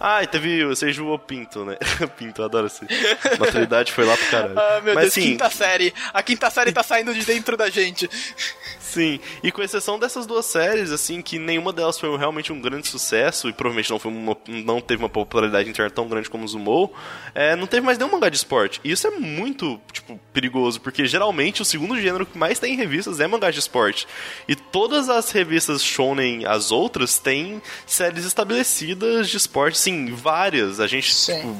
[0.00, 1.76] Ah, e teve o Seju o Pinto, né?
[2.16, 2.84] Pinto, eu adoro esse.
[3.38, 4.54] Maturidade foi lá pro caralho.
[4.58, 5.94] ah, meu Mas Deus, sim, quinta série.
[6.12, 8.08] A quinta série tá saindo de dentro da gente.
[8.88, 12.88] Sim, e com exceção dessas duas séries, assim, que nenhuma delas foi realmente um grande
[12.88, 16.48] sucesso, e provavelmente não, foi uma, não teve uma popularidade interna tão grande como o
[16.48, 16.94] Zumou,
[17.34, 18.80] é, não teve mais nenhum mangá de esporte.
[18.84, 22.76] E isso é muito, tipo, perigoso, porque geralmente o segundo gênero que mais tem em
[22.76, 24.06] revistas é mangá de esporte.
[24.48, 30.80] E todas as revistas shonen, as outras, têm séries estabelecidas de esporte, sim, várias.
[30.80, 31.36] A gente, Sim.
[31.36, 31.56] tipo,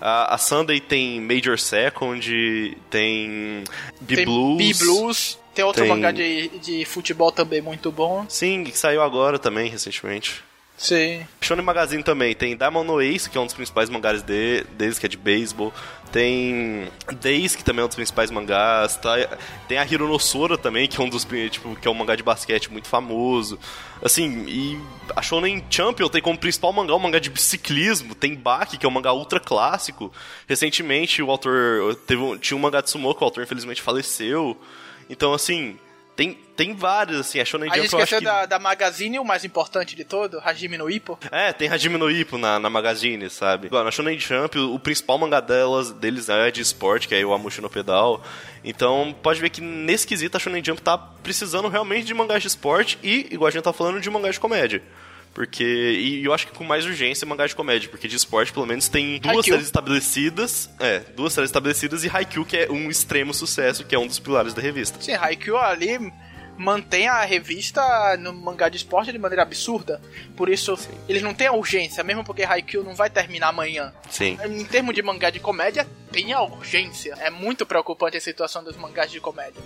[0.00, 3.64] a, a Sunday tem Major Second, tem Tem
[4.00, 4.78] B-Blues.
[4.78, 5.38] B-Blues.
[5.54, 8.24] Tem outro Tem- mangá de, de futebol também muito bom.
[8.28, 10.42] Sim, que saiu agora também, recentemente.
[10.82, 11.24] Sim.
[11.40, 14.98] Shonen Magazine também tem Diamond no Ace, que é um dos principais mangás de, deles,
[14.98, 15.72] que é de beisebol.
[16.10, 16.88] Tem
[17.20, 18.96] Days, que também é um dos principais mangás.
[18.96, 19.14] Tá?
[19.68, 22.16] Tem a Hiro no Sora também, que é um dos tipo, que é um mangá
[22.16, 23.60] de basquete muito famoso.
[24.02, 24.76] Assim, e
[25.14, 28.16] a Shonen Champion tem como principal mangá um mangá de ciclismo.
[28.16, 30.12] Tem Baki, que é um mangá ultra clássico.
[30.48, 34.60] Recentemente o autor teve tinha um mangá de sumo que o autor infelizmente faleceu.
[35.08, 35.78] Então, assim,
[36.14, 38.24] tem, tem vários, assim, a Shonen A gente Jump eu acho esqueceu que...
[38.24, 41.18] da, da Magazine, o mais importante de todo, Hajime no Ippo.
[41.30, 43.68] É, tem Hajime no Ippo na, na Magazine, sabe?
[43.68, 47.24] Agora, na Shonen Jump, o, o principal mangá delas, deles é de esporte, que é
[47.24, 48.22] o Amushi no Pedal.
[48.62, 52.48] Então, pode ver que nesse quesito a Shonen Jump tá precisando realmente de mangás de
[52.48, 54.82] esporte e, igual a gente tá falando, de mangás de comédia.
[55.34, 58.66] Porque, e eu acho que com mais urgência mangá de comédia, porque de esporte pelo
[58.66, 59.54] menos tem duas Haikyuu.
[59.54, 63.98] séries estabelecidas, é, duas séries estabelecidas e Haikyuu que é um extremo sucesso, que é
[63.98, 65.00] um dos pilares da revista.
[65.00, 66.12] Sim, Haikyuu ali
[66.56, 67.82] mantém a revista
[68.18, 70.00] no mangá de esporte de maneira absurda.
[70.36, 73.92] Por isso, eles não têm a urgência, mesmo porque Haikyuu não vai terminar amanhã.
[74.10, 74.38] Sim.
[74.44, 77.14] Em termos de mangá de comédia, tem a urgência.
[77.18, 79.60] É muito preocupante a situação dos mangás de comédia.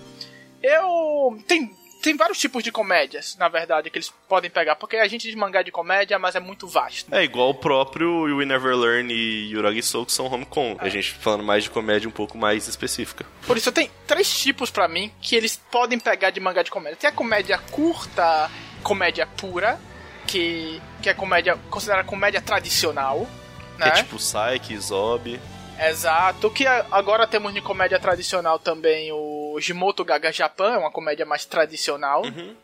[0.63, 1.37] Eu.
[1.47, 5.27] Tem, tem vários tipos de comédias, na verdade, que eles podem pegar, porque a gente
[5.27, 7.13] diz mangá de comédia, mas é muito vasto.
[7.13, 10.75] É igual o próprio You Never Learn e Yuragi Soul, que são Homecom.
[10.79, 13.25] A gente falando mais de comédia um pouco mais específica.
[13.45, 16.97] Por isso, tem três tipos pra mim que eles podem pegar de mangá de comédia.
[16.97, 18.49] Tem a comédia curta,
[18.83, 19.79] comédia pura,
[20.25, 23.27] que, que é comédia considerada comédia tradicional.
[23.75, 23.87] Que Né?
[23.89, 25.39] é tipo Psyche, Zob.
[25.79, 26.49] Exato.
[26.49, 31.45] Que agora temos de comédia tradicional também o Jimoto Gaga Japan, é uma comédia mais
[31.45, 32.23] tradicional.
[32.23, 32.55] Uhum.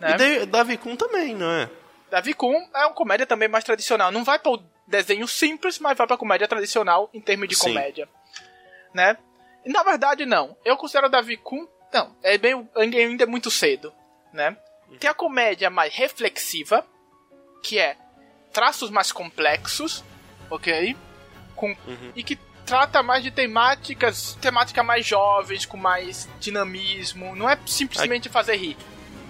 [0.00, 0.42] Né?
[0.42, 1.70] E Davi Kun também, não é?
[2.10, 4.12] Davi Kun é uma comédia também mais tradicional.
[4.12, 7.68] Não vai para o desenho simples, mas vai para comédia tradicional em termos de Sim.
[7.68, 8.08] comédia.
[8.94, 9.16] Né?
[9.64, 10.56] E, na verdade, não.
[10.64, 11.66] Eu considero Davi Kun.
[11.92, 13.92] Não, é bem, ainda é muito cedo.
[14.32, 14.56] Né?
[15.00, 16.86] Tem a comédia mais reflexiva,
[17.62, 17.96] que é
[18.52, 20.04] traços mais complexos,
[20.50, 20.96] ok?
[21.54, 21.74] Com,
[22.14, 27.34] E que trata mais de temáticas, temática mais jovens, com mais dinamismo.
[27.36, 28.76] Não é simplesmente fazer rir.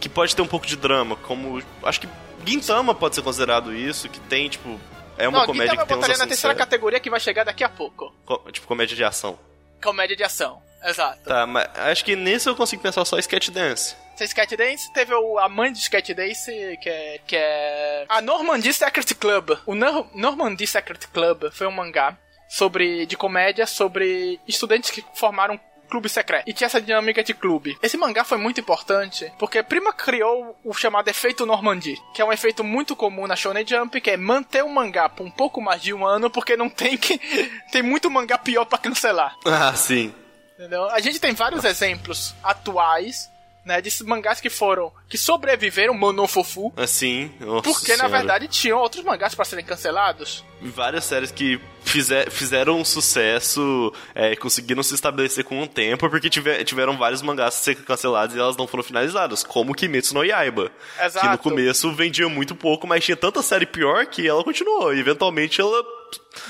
[0.00, 1.62] Que pode ter um pouco de drama, como.
[1.82, 2.08] Acho que
[2.44, 4.80] Gintama pode ser considerado isso, que tem, tipo.
[5.18, 7.20] É uma Não, comédia Gintama que tem uns botaria na assuntos terceira categoria que vai
[7.20, 8.12] chegar daqui a pouco.
[8.24, 9.38] Co- Tipo, comédia de ação.
[9.82, 11.22] Comédia de ação, exato.
[11.24, 13.94] Tá, mas acho que nesse eu consigo pensar só Sketch Dance.
[14.16, 16.50] Tem Sketch Dance, teve o, a mãe de Sketch Dance,
[16.82, 19.50] que é, que é a Normandy Secret Club.
[19.66, 22.16] O Nor Normandy Secret Club foi um mangá
[22.48, 26.48] sobre de comédia sobre estudantes que formaram clube secreto.
[26.48, 27.78] E tinha essa dinâmica de clube.
[27.82, 32.32] Esse mangá foi muito importante porque Prima criou o chamado efeito Normandy, que é um
[32.32, 35.80] efeito muito comum na Shonen Jump, que é manter o mangá por um pouco mais
[35.80, 37.18] de um ano porque não tem que
[37.70, 39.36] tem muito mangá pior para cancelar.
[39.44, 40.12] Ah, sim.
[40.54, 40.84] Entendeu?
[40.86, 43.30] A gente tem vários exemplos atuais
[43.66, 46.72] né, de mangás que foram, que sobreviveram Monofofu.
[46.76, 48.04] Assim, nossa Porque, senhora.
[48.04, 50.44] na verdade, tinham outros mangás para serem cancelados.
[50.62, 56.30] Várias séries que fizer, fizeram um sucesso, é, conseguiram se estabelecer com o tempo, porque
[56.30, 60.70] tiver, tiveram vários mangás ser cancelados e elas não foram finalizadas, como Kimetsu no Yaiba.
[61.02, 61.26] Exato.
[61.26, 64.94] Que no começo vendia muito pouco, mas tinha tanta série pior que ela continuou.
[64.94, 65.82] E eventualmente ela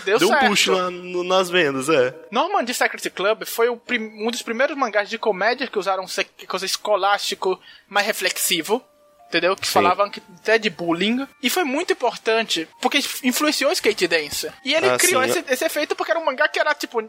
[0.05, 2.15] Deu, deu um push na- no- nas vendas, é.
[2.31, 6.67] Normandy Secret Club foi prim- um dos primeiros mangás de comédia que usaram se- coisa
[6.67, 8.83] escolástico mais reflexivo.
[9.29, 9.57] Entendeu?
[9.57, 9.73] Que Sim.
[9.73, 11.27] falavam que, até de bullying.
[11.43, 14.49] E foi muito importante, porque influenciou o skate dance.
[14.65, 15.31] E ele Ah, criou sim.
[15.31, 17.01] esse, esse efeito porque era um mangá que era tipo.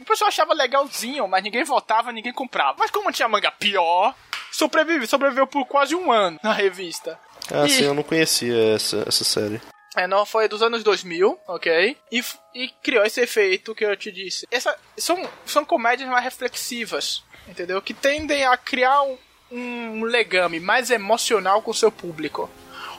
[0.00, 2.76] O pessoal achava legalzinho, mas ninguém votava, ninguém comprava.
[2.78, 4.14] Mas como tinha mangá pior,
[4.50, 7.18] sobreviveu, sobreviveu por quase um ano na revista.
[7.52, 9.60] Ah, E- sim, eu não conhecia essa, essa série.
[9.96, 11.96] É, não, foi dos anos 2000, ok?
[12.12, 12.22] E,
[12.54, 14.46] e criou esse efeito que eu te disse.
[14.50, 17.80] Essa, são, são comédias mais reflexivas, entendeu?
[17.80, 19.16] Que tendem a criar um,
[19.50, 22.50] um legame mais emocional com o seu público.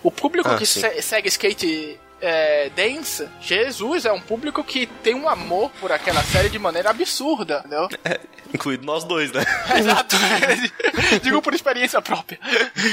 [0.03, 5.13] O público Ah, que se- segue skate é, dance, Jesus é um público que tem
[5.13, 7.87] um amor por aquela série de maneira absurda, entendeu?
[8.03, 8.19] É,
[8.53, 9.43] incluído nós dois, né?
[9.77, 10.15] Exato.
[11.21, 12.39] Digo por experiência própria.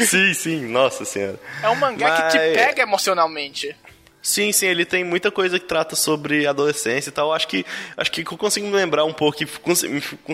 [0.06, 1.38] sim, sim, nossa senhora.
[1.62, 3.74] É um mangá que te Mas- pega emocionalmente.
[4.24, 7.30] Sim, sim, ele tem muita coisa que trata sobre adolescência e tal.
[7.30, 7.62] Acho que
[7.94, 9.46] acho que eu consigo me lembrar um pouco que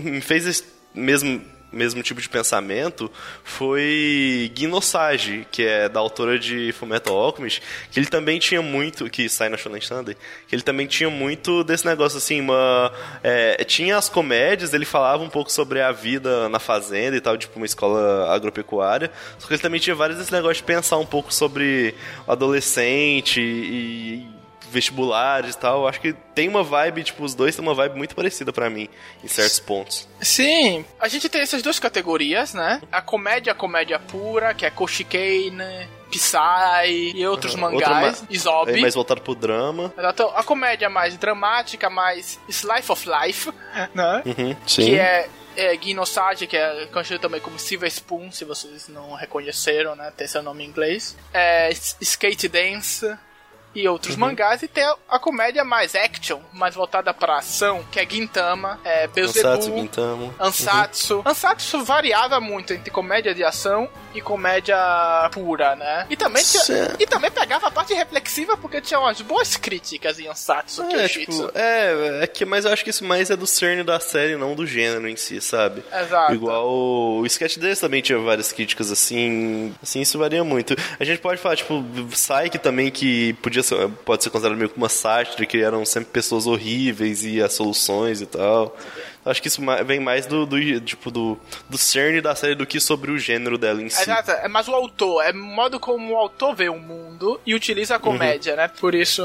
[0.01, 0.63] me fez
[0.95, 3.11] mesmo mesmo tipo de pensamento
[3.45, 9.29] foi Ginosage, que é da autora de Fullmetal Alchemist, que ele também tinha muito que
[9.29, 10.17] sai na Shonen Sunday,
[10.49, 15.23] que ele também tinha muito desse negócio assim, uma é, tinha as comédias, ele falava
[15.23, 19.55] um pouco sobre a vida na fazenda e tal, tipo uma escola agropecuária, só que
[19.55, 21.95] ele também tinha vários desse negócio de pensar um pouco sobre
[22.27, 24.40] o adolescente e
[24.71, 25.87] vestibulares e tal.
[25.87, 28.89] Acho que tem uma vibe, tipo, os dois têm uma vibe muito parecida pra mim,
[29.23, 30.09] em certos pontos.
[30.21, 32.81] Sim, a gente tem essas duas categorias, né?
[32.91, 37.61] A comédia, a comédia pura, que é Koshikeine, Psy e outros Uhum.
[37.61, 38.73] Mangás, ma- Isobe.
[38.73, 39.93] É mais voltado pro drama.
[39.97, 40.25] Exato.
[40.35, 43.51] A comédia mais dramática, mais slice of life,
[43.95, 44.23] né?
[44.27, 49.15] Uhum, Que é, é Ginosage, que é conhecido também como Silver Spoon, se vocês não
[49.15, 50.13] reconheceram, né?
[50.17, 51.17] Tem seu nome em inglês.
[51.33, 53.17] É Skate Dance
[53.75, 54.21] e outros Uhum.
[54.21, 54.63] mangás.
[54.63, 59.33] E tem a, comédia mais action, mais voltada pra ação, que é Gintama, é Ansatsu,
[59.33, 60.35] Beelzebub, Gintama.
[60.41, 61.23] Ansatsu.
[61.25, 64.77] Ansatsu variava muito entre comédia de ação e comédia
[65.33, 66.07] pura, né?
[66.11, 70.27] E também, tinha- e também pegava a parte reflexiva porque tinha umas boas críticas em
[70.27, 73.47] Ansatsu, que É, tipo, é, é que, mas eu acho que isso mais é do
[73.47, 75.83] cerne da série, não do gênero em si, sabe?
[75.93, 76.35] Exato.
[76.35, 80.75] Igual o Sketch desse também tinha várias críticas assim, assim, isso varia muito.
[80.99, 83.60] A gente pode falar, tipo, Psyche também, que podia
[84.05, 88.21] pode ser considerado meio que uma sátira, que eram sempre pessoas horríveis e as soluções
[88.21, 88.77] e tal.
[89.25, 92.81] Acho que isso vem mais do, do tipo, do, do cerne da série do que
[92.81, 94.03] sobre o gênero dela em si.
[94.03, 97.55] Exato, é mais o autor, é o modo como o autor vê o mundo e
[97.55, 98.03] utiliza a Uhum.
[98.05, 98.69] comédia, né?
[98.69, 99.23] Por isso.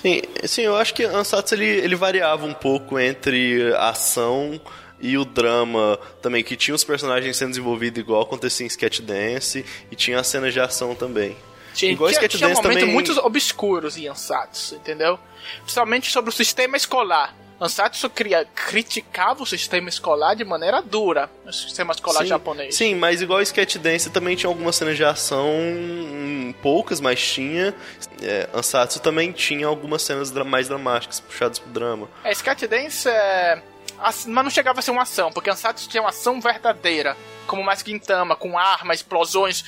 [0.00, 4.58] Sim, sim, eu acho que Ansatsu ele, ele variava um pouco entre a ação
[5.00, 9.64] e o drama também, que tinha os personagens sendo desenvolvidos igual acontecia em Sketch Dance
[9.90, 11.36] e tinha as cenas de ação também.
[11.74, 12.92] Tinha, igual tinha, tinha momentos também.
[12.92, 15.18] muito obscuros em Ansatsu, entendeu?
[15.62, 17.34] Principalmente sobre o sistema escolar.
[17.60, 22.74] Ansatsu cria, criticava o sistema escolar de maneira dura, o sistema escolar sim, japonês.
[22.74, 27.74] Sim, mas igual Sketch Dance também tinha algumas cenas de ação, hum, poucas, mas tinha.
[28.22, 32.08] É, Ansatsu também tinha algumas cenas mais dramáticas, puxadas pro drama.
[32.24, 33.62] É, Sketch Dance é...
[33.98, 37.14] Mas não chegava a ser uma ação, porque Ansatsu tinha uma ação verdadeira,
[37.46, 39.62] como mais Gintama, com arma, explosões,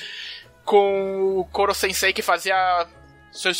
[0.65, 2.87] com o Koro Sensei que fazia...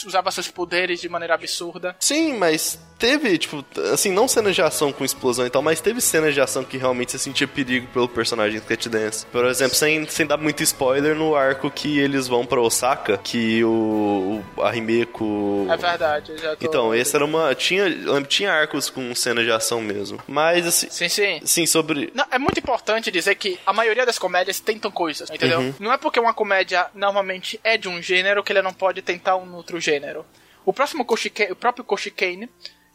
[0.06, 1.96] usava seus poderes de maneira absurda.
[2.00, 6.00] Sim, mas teve, tipo, assim, não cenas de ação com explosão e tal, mas teve
[6.00, 9.26] cenas de ação que realmente você sentia perigo pelo personagem do Cat Dance.
[9.26, 13.62] Por exemplo, sem, sem dar muito spoiler, no arco que eles vão pra Osaka, que
[13.62, 15.68] o, o Arimeko...
[15.70, 16.66] É verdade, eu já tô...
[16.66, 17.54] Então, esse era uma...
[17.54, 17.92] Tinha,
[18.26, 20.18] tinha arcos com cenas de ação mesmo.
[20.26, 20.88] Mas, assim...
[20.90, 21.42] Sim, sim.
[21.44, 22.10] Sim, sobre...
[22.16, 25.60] Não, é muito importante dizer que a maioria das comédias tentam coisas, entendeu?
[25.60, 25.74] Uhum.
[25.78, 29.36] Não é porque uma comédia normalmente é de um gênero que ele não pode tentar
[29.36, 30.26] um outro gênero.
[30.66, 32.50] O próximo Koshike, o próprio Koshikeine,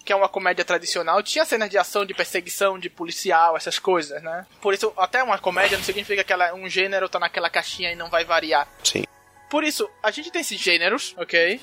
[0.08, 4.22] que é uma comédia tradicional, tinha cenas de ação, de perseguição, de policial, essas coisas,
[4.22, 4.46] né?
[4.58, 7.94] Por isso, até uma comédia não significa que ela, um gênero tá naquela caixinha e
[7.94, 8.66] não vai variar.
[8.82, 9.04] Sim.
[9.50, 11.60] Por isso, a gente tem esses gêneros, ok?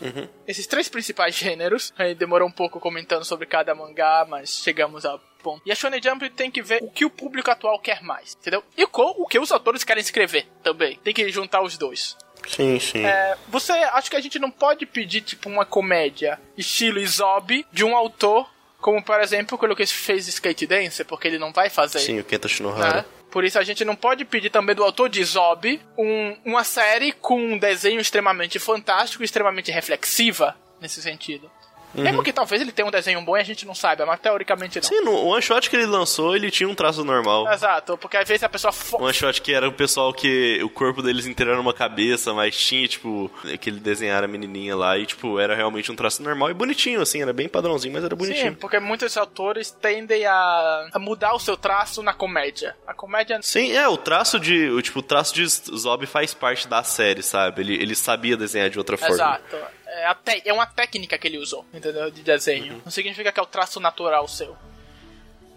[0.48, 1.92] Esses três principais gêneros.
[1.98, 5.64] Aí demorou um pouco comentando sobre cada mangá, mas chegamos ao ponto.
[5.66, 8.64] E a Shonen Jump tem que ver o que o público atual quer mais, entendeu?
[8.78, 11.00] E o, o que os autores querem escrever também.
[11.04, 12.16] Tem que juntar os dois.
[12.48, 13.06] Sim, sim.
[13.06, 17.84] É, você acha que a gente não pode pedir, tipo, uma comédia estilo Isob de
[17.84, 22.00] um autor, como por exemplo, quando ele fez Skate Dance, porque ele não vai fazer.
[22.00, 22.98] Sim, o Kenta Shinohara.
[22.98, 23.06] Né?
[23.32, 27.12] Por isso a gente não pode pedir também do autor de Zob um, uma série
[27.12, 31.52] com um desenho extremamente fantástico, extremamente reflexiva nesse sentido.
[31.96, 32.04] Uhum.
[32.04, 34.80] Mesmo que talvez ele tenha um desenho bom e a gente não saiba, mas teoricamente
[34.80, 34.84] não.
[34.84, 37.52] Sim, no one shot que ele lançou, ele tinha um traço normal.
[37.52, 38.72] Exato, porque às vezes a pessoa.
[38.72, 39.02] Fo...
[39.02, 42.58] One shot que era o pessoal que o corpo deles inteiro era uma cabeça, mas
[42.58, 46.54] tinha, tipo, aquele desenhar a menininha lá e, tipo, era realmente um traço normal e
[46.54, 48.52] bonitinho, assim, era bem padrãozinho, mas era bonitinho.
[48.52, 52.76] Sim, porque muitos autores tendem a, a mudar o seu traço na comédia.
[52.86, 53.40] A comédia.
[53.42, 54.70] Sim, é, o traço de.
[54.70, 57.62] O, tipo, o traço de Zob faz parte da série, sabe?
[57.62, 59.16] Ele, ele sabia desenhar de outra forma.
[59.16, 59.58] Exato
[59.96, 62.10] é, é uma técnica que ele usou, entendeu?
[62.12, 62.74] De desenho.
[62.74, 62.82] Uhum.
[62.86, 64.56] Não significa que é o traço natural seu.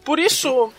[0.05, 0.73] Por isso, uhum.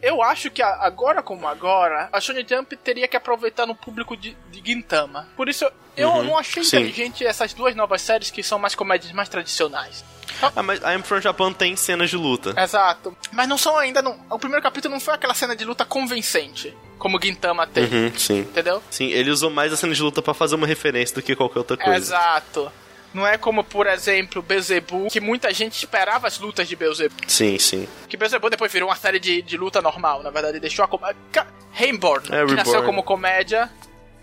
[0.00, 4.36] eu acho que agora como agora, a Shonen Jump teria que aproveitar no público de,
[4.50, 5.28] de Gintama.
[5.36, 6.24] Por isso, eu uhum.
[6.24, 6.78] não achei Sim.
[6.78, 10.04] inteligente essas duas novas séries que são mais comédias mais tradicionais.
[10.40, 12.54] Ah, mas a I'm From Japan tem cenas de luta.
[12.60, 13.16] Exato.
[13.30, 14.02] Mas não são ainda.
[14.02, 16.76] Não, o primeiro capítulo não foi aquela cena de luta convincente.
[16.98, 17.84] Como Gintama tem.
[17.84, 18.40] Uhum, sim.
[18.40, 18.82] Entendeu?
[18.90, 21.58] Sim, ele usou mais a cena de luta para fazer uma referência do que qualquer
[21.58, 21.96] outra coisa.
[21.96, 22.72] Exato.
[23.14, 27.24] Não é como, por exemplo, Beelzebub, que muita gente esperava as lutas de Beelzebub.
[27.28, 27.88] Sim, sim.
[28.08, 30.58] Que Beelzebub depois virou uma série de, de luta normal, na verdade.
[30.60, 31.46] Deixou a comédia...
[31.74, 33.70] Rainborn, é, que nasceu como comédia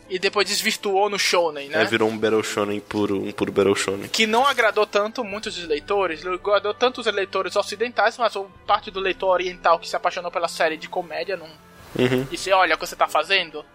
[0.07, 1.81] e depois desvirtuou no shonen, né?
[1.81, 4.07] É, virou um Battle Shonen puro, um puro Battle Shonen.
[4.07, 8.33] Que não agradou tanto muitos dos leitores, agradou tanto os leitores ocidentais, mas
[8.67, 11.47] parte do leitor oriental que se apaixonou pela série de comédia não...
[11.97, 12.23] Uhum.
[12.29, 13.65] Disse, olha o que você tá fazendo,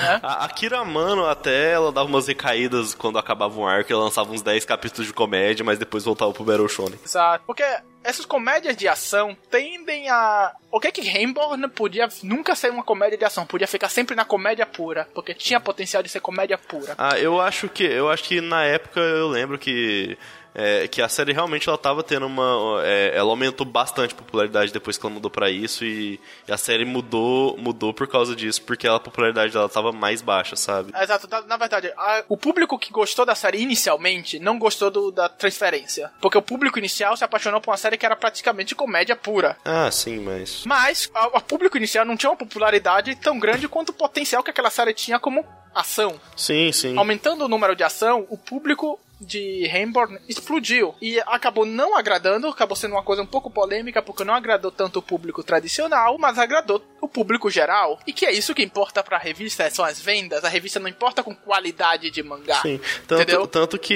[0.00, 0.20] é?
[0.22, 4.32] A, a Kira Mano até ela dava umas recaídas quando acabava um arco, ela lançava
[4.32, 6.98] uns 10 capítulos de comédia, mas depois voltava pro Battle Shonen.
[7.04, 7.44] Exato.
[7.46, 7.64] Porque
[8.04, 10.52] essas comédias de ação tendem a.
[10.70, 13.46] O que é que Rainbow não podia nunca ser uma comédia de ação?
[13.46, 16.94] Podia ficar sempre na comédia pura, porque tinha potencial de ser comédia pura.
[16.98, 20.16] Ah, eu acho que eu acho que na época eu lembro que
[20.54, 22.82] é, que a série realmente ela tava tendo uma.
[22.84, 26.56] É, ela aumentou bastante a popularidade depois que ela mudou para isso e, e, a
[26.56, 30.92] série mudou mudou por causa disso, porque a popularidade dela tava mais baixa, sabe?
[31.00, 35.28] Exato, na verdade, a, o público que gostou da série inicialmente não gostou do, da
[35.28, 36.10] transferência.
[36.20, 39.56] Porque o público inicial se apaixonou por uma série que era praticamente comédia pura.
[39.64, 40.64] Ah, sim, mas.
[40.66, 44.70] Mas o público inicial não tinha uma popularidade tão grande quanto o potencial que aquela
[44.70, 46.20] série tinha como ação.
[46.36, 46.96] Sim, sim.
[46.96, 52.76] Aumentando o número de ação, o público de Rainbow explodiu e acabou não agradando, acabou
[52.76, 56.82] sendo uma coisa um pouco polêmica porque não agradou tanto o público tradicional, mas agradou
[57.00, 57.98] o público geral.
[58.06, 60.44] E que é isso que importa pra revista, são as vendas.
[60.44, 62.60] A revista não importa com qualidade de mangá.
[62.62, 63.94] Sim, tanto, tanto que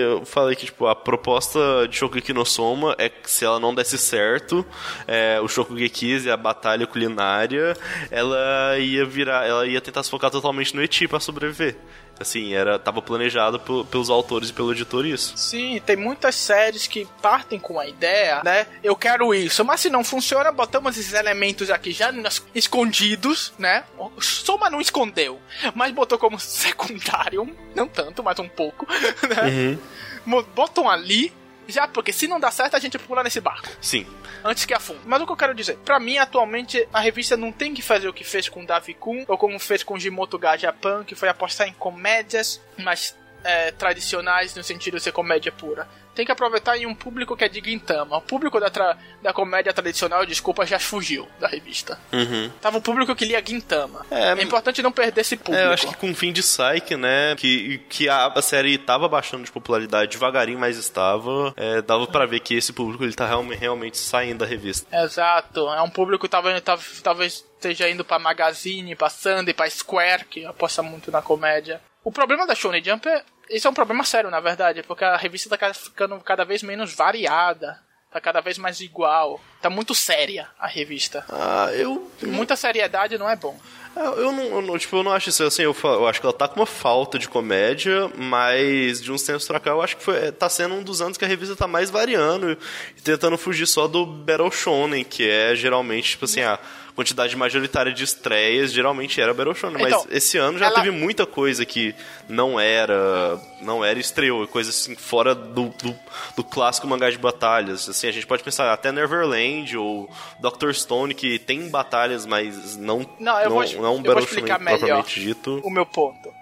[0.00, 3.74] eu falei que tipo, a proposta de Shokugeki no Soma é que se ela não
[3.74, 4.64] desse certo,
[5.06, 7.76] é, o Shokugeki e a batalha culinária,
[8.10, 11.76] ela ia virar, ela ia tentar se focar totalmente no Eti para sobreviver.
[12.22, 15.36] Assim, era tava planejado pelos autores e pelo editor isso.
[15.36, 18.66] Sim, tem muitas séries que partem com a ideia, né?
[18.82, 22.12] Eu quero isso, mas se não funciona, botamos esses elementos aqui já
[22.54, 23.84] escondidos, né?
[24.20, 25.40] Soma não escondeu,
[25.74, 28.86] mas botou como secundário, não tanto, mas um pouco,
[29.28, 29.78] né?
[30.26, 30.42] Uhum.
[30.54, 31.32] Botam ali
[31.72, 33.68] já, porque se não dá certo, a gente pula nesse barco.
[33.80, 34.06] Sim.
[34.44, 35.00] Antes que afunde.
[35.04, 38.08] Mas o que eu quero dizer, para mim, atualmente, a revista não tem que fazer
[38.08, 41.28] o que fez com Davi Kun, ou como fez com Jimoto Ga Japan, que foi
[41.28, 46.76] apostar em comédias, mas é, tradicionais no sentido de ser comédia pura tem que aproveitar
[46.76, 48.16] em um público que é de Gintama.
[48.16, 51.98] O público da, da comédia tradicional, desculpa, já fugiu da revista.
[52.12, 52.50] Uhum.
[52.60, 54.04] Tava o público que lia Gintama.
[54.10, 55.56] É, é importante não perder esse público.
[55.56, 58.78] É, eu acho que com o fim de Psyche, né, que, que a, a série
[58.78, 63.14] tava baixando de popularidade devagarinho, mas estava, é, dava para ver que esse público ele
[63.14, 64.86] tá realmente, realmente saindo da revista.
[65.04, 65.68] Exato.
[65.68, 70.24] É um público que tava, tava, talvez esteja indo pra Magazine, pra Sunday, pra Square,
[70.24, 71.80] que aposta muito na comédia.
[72.04, 73.22] O problema da Shonen Jump é
[73.52, 76.94] isso é um problema sério, na verdade, porque a revista tá ficando cada vez menos
[76.94, 77.78] variada.
[78.10, 79.40] Tá cada vez mais igual.
[79.62, 81.24] Tá muito séria a revista.
[81.30, 82.12] Ah, eu.
[82.22, 83.58] Muita seriedade não é bom.
[83.96, 86.26] É, eu não, eu não, tipo, eu não acho isso assim, eu, eu, acho que
[86.26, 89.96] ela tá com uma falta de comédia, mas de uns tempos pra cá eu acho
[89.96, 92.52] que foi, tá sendo um dos anos que a revista tá mais variando
[92.96, 96.54] e tentando fugir só do Battle Shonen, que é geralmente, tipo assim, a.
[96.54, 96.58] Ah,
[96.94, 100.74] quantidade majoritária de estreias geralmente era Battle Shonen, então, mas esse ano já ela...
[100.74, 101.94] teve muita coisa que
[102.28, 105.98] não era não era estreou, coisa assim fora do, do,
[106.36, 107.88] do, clássico mangá de batalhas.
[107.88, 113.08] Assim, a gente pode pensar até Neverland ou Doctor Stone que tem batalhas, mas não
[113.18, 115.60] não, eu não, vou, não é um Battle Shonen propriamente dito.
[115.64, 116.32] O meu ponto.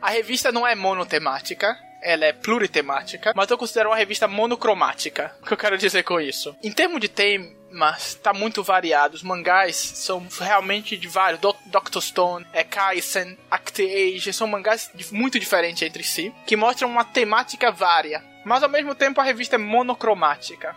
[0.00, 5.34] A revista não é monotemática, ela é pluritemática, mas eu considero uma revista monocromática.
[5.42, 6.56] O que eu quero dizer com isso?
[6.62, 9.14] Em termos de temas, tá muito variado.
[9.14, 11.40] Os mangás são realmente de vários.
[11.40, 16.88] Do Doctor Stone, é Kaisen, Act Age, são mangás muito diferentes entre si, que mostram
[16.88, 18.22] uma temática vária.
[18.44, 20.74] Mas ao mesmo tempo a revista é monocromática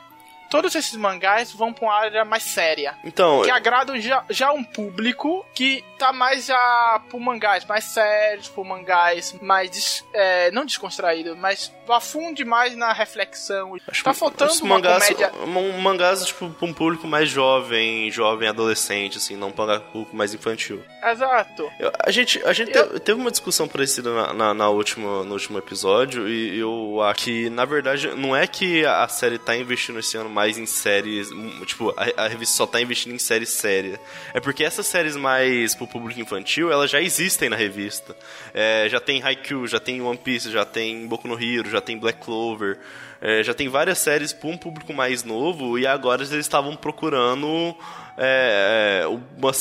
[0.51, 2.95] todos esses mangás vão pra uma área mais séria.
[3.05, 3.41] Então.
[3.41, 8.65] Que agradam já, já um público que tá mais já por mangás mais sérios, por
[8.65, 10.05] mangás mais.
[10.13, 13.77] É, não descontraído, mas afunde mais na reflexão.
[13.87, 15.31] Acho tá faltando uma mangás, comédia.
[15.45, 20.15] Um, mangás, tipo, pra um público mais jovem, jovem adolescente, assim, não pra um público
[20.15, 20.83] mais infantil.
[21.03, 21.71] Exato.
[21.79, 22.99] Eu, a gente, a gente eu...
[22.99, 27.49] teve uma discussão parecida na, na, na, última, no último episódio, e eu acho que,
[27.49, 31.29] na verdade, não é que a série tá investindo esse ano mais em séries.
[31.65, 33.99] Tipo, a, a revista só tá investindo em séries sérias.
[34.33, 38.15] É porque essas séries mais pro público infantil, elas já existem na revista.
[38.53, 41.97] É, já tem Haikyuu, já tem One Piece, já tem Boku no Hero, já tem
[41.97, 42.79] Black Clover.
[43.21, 47.75] É, já tem várias séries para um público mais novo e agora eles estavam procurando
[48.17, 49.51] é, é uma,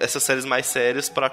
[0.00, 1.32] essas séries mais sérias para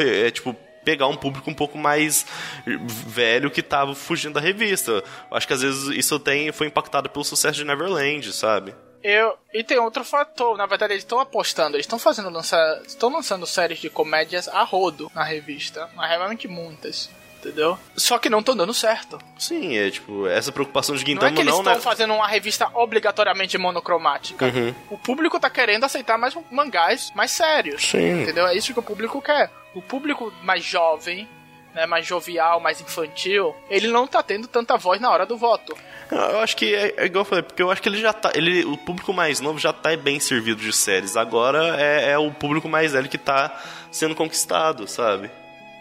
[0.00, 0.54] é, tipo
[0.84, 2.26] pegar um público um pouco mais
[2.66, 5.02] velho que tava fugindo da revista.
[5.30, 8.74] Acho que às vezes isso tem, foi impactado pelo sucesso de Neverland, sabe?
[9.02, 13.10] Eu, e tem outro fator, na verdade eles estão apostando, eles estão fazendo lançar, estão
[13.10, 17.10] lançando séries de comédias a rodo na revista, mas realmente muitas
[17.42, 17.76] entendeu?
[17.96, 19.18] Só que não estão dando certo.
[19.36, 21.80] Sim, é tipo, essa preocupação de Gintama não é que eles estão né?
[21.80, 24.46] fazendo uma revista obrigatoriamente monocromática.
[24.46, 24.74] Uhum.
[24.90, 27.82] O público tá querendo aceitar mais mangás mais sérios.
[27.82, 28.22] Sim.
[28.22, 28.46] Entendeu?
[28.46, 29.50] É isso que o público quer.
[29.74, 31.28] O público mais jovem,
[31.74, 35.76] né, mais jovial, mais infantil, ele não tá tendo tanta voz na hora do voto.
[36.10, 38.30] Eu acho que é, é, igual eu falei, porque eu acho que ele já tá.
[38.34, 41.16] Ele, o público mais novo já tá bem servido de séries.
[41.16, 43.58] Agora é, é o público mais velho que tá
[43.90, 45.30] sendo conquistado, sabe?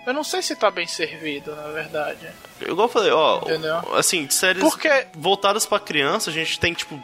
[0.05, 2.27] Eu não sei se tá bem servido, na verdade.
[2.59, 3.95] Igual eu falei, ó, Entendeu?
[3.95, 4.89] assim, de séries Porque...
[5.13, 6.99] voltadas para criança, a gente tem, tipo,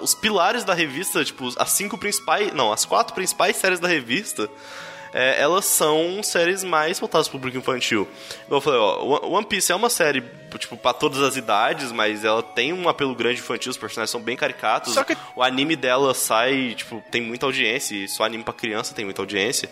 [0.00, 2.52] os pilares da revista, tipo, as cinco principais.
[2.52, 4.48] Não, as quatro principais séries da revista
[5.12, 8.08] é, elas são séries mais voltadas pro público infantil.
[8.46, 10.22] Igual eu falei, ó, One Piece é uma série,
[10.56, 14.20] tipo, pra todas as idades, mas ela tem um apelo grande infantil, os personagens são
[14.20, 14.94] bem caricatos.
[14.94, 15.16] Só que...
[15.34, 19.20] O anime dela sai, tipo, tem muita audiência, e só anime pra criança tem muita
[19.20, 19.68] audiência.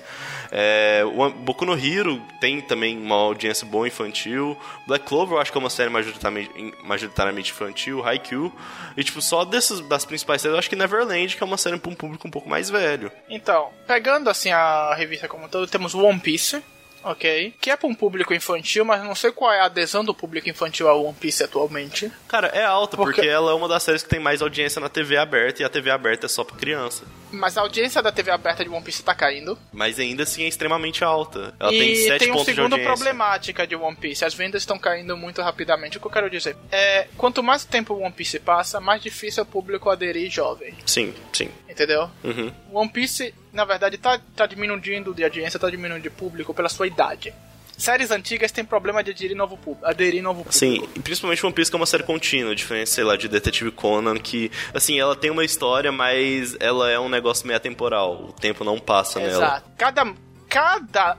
[0.50, 4.58] É, o Boku no Hero tem também uma audiência boa infantil.
[4.86, 8.04] Black Clover eu acho que é uma série majoritariamente, majoritariamente infantil.
[8.04, 8.52] Haikyuu.
[8.96, 11.78] E, tipo, só dessas, das principais séries, eu acho que Neverland, que é uma série
[11.78, 13.10] pra um público um pouco mais velho.
[13.28, 16.62] Então, pegando, assim, a revista como todo, temos One Piece,
[17.06, 17.54] ok?
[17.60, 20.50] Que é para um público infantil, mas não sei qual é a adesão do público
[20.50, 22.10] infantil ao One Piece atualmente.
[22.28, 23.14] Cara, é alta, porque...
[23.14, 25.68] porque ela é uma das séries que tem mais audiência na TV aberta, e a
[25.68, 27.04] TV aberta é só pra criança.
[27.30, 29.58] Mas a audiência da TV aberta de One Piece tá caindo.
[29.72, 31.54] Mas ainda assim é extremamente alta.
[31.58, 34.24] Ela e tem 7 tem um pontos segundo problemática de One Piece.
[34.24, 35.98] As vendas estão caindo muito rapidamente.
[35.98, 39.42] O que eu quero dizer é, quanto mais tempo o One Piece passa, mais difícil
[39.42, 40.74] é o público aderir jovem.
[40.86, 41.50] Sim, sim.
[41.68, 42.10] Entendeu?
[42.24, 42.52] Uhum.
[42.72, 46.86] One Piece, na verdade, tá, tá diminuindo de audiência, tá diminuindo de público pela sua
[46.86, 47.34] idade
[47.76, 49.86] séries antigas têm problema de aderir novo público.
[49.86, 50.54] Aderir novo público.
[50.54, 53.70] Sim, e principalmente One Piece que é uma série contínua, diferente, sei lá, de Detetive
[53.70, 58.28] Conan, que, assim, ela tem uma história, mas ela é um negócio meio atemporal.
[58.28, 59.40] O tempo não passa Exato.
[59.40, 59.64] nela.
[59.76, 60.14] Cada,
[60.48, 61.16] cada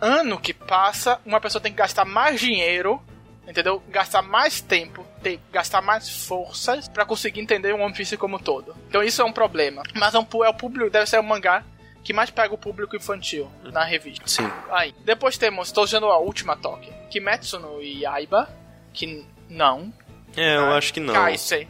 [0.00, 3.02] ano que passa, uma pessoa tem que gastar mais dinheiro
[3.48, 3.82] entendeu?
[3.88, 8.76] Gastar mais tempo, ter, gastar mais forças para conseguir entender o One Piece como todo.
[8.88, 9.82] Então isso é um problema.
[9.94, 11.64] Mas é, um, é o público, deve ser um mangá
[12.04, 14.26] que mais pega o público infantil na revista.
[14.26, 14.50] Sim.
[14.70, 18.48] Aí, depois temos, estou usando a última toque, Kimetsu no Yaiba,
[18.92, 19.92] que não.
[20.36, 21.14] É, eu acho que não.
[21.14, 21.66] Kaisei,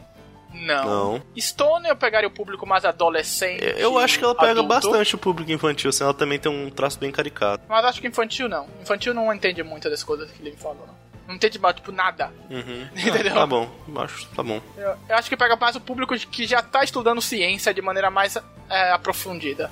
[0.53, 0.85] não.
[0.85, 1.23] Não.
[1.37, 3.63] Stone eu pegaria o público mais adolescente.
[3.77, 4.67] Eu acho que ela pega adulto.
[4.67, 7.63] bastante o público infantil, assim, ela também tem um traço bem caricato.
[7.67, 8.67] Mas acho que infantil não.
[8.81, 10.98] Infantil não entende muito das coisas que ele falou, não.
[11.29, 12.33] Não entende, tipo, nada.
[12.49, 12.87] Uhum.
[12.97, 13.33] Entendeu?
[13.33, 14.59] Ah, tá bom, acho, tá bom.
[14.75, 18.09] Eu, eu, acho que pega mais o público que já tá estudando ciência de maneira
[18.09, 18.35] mais
[18.67, 19.69] é, aprofundida.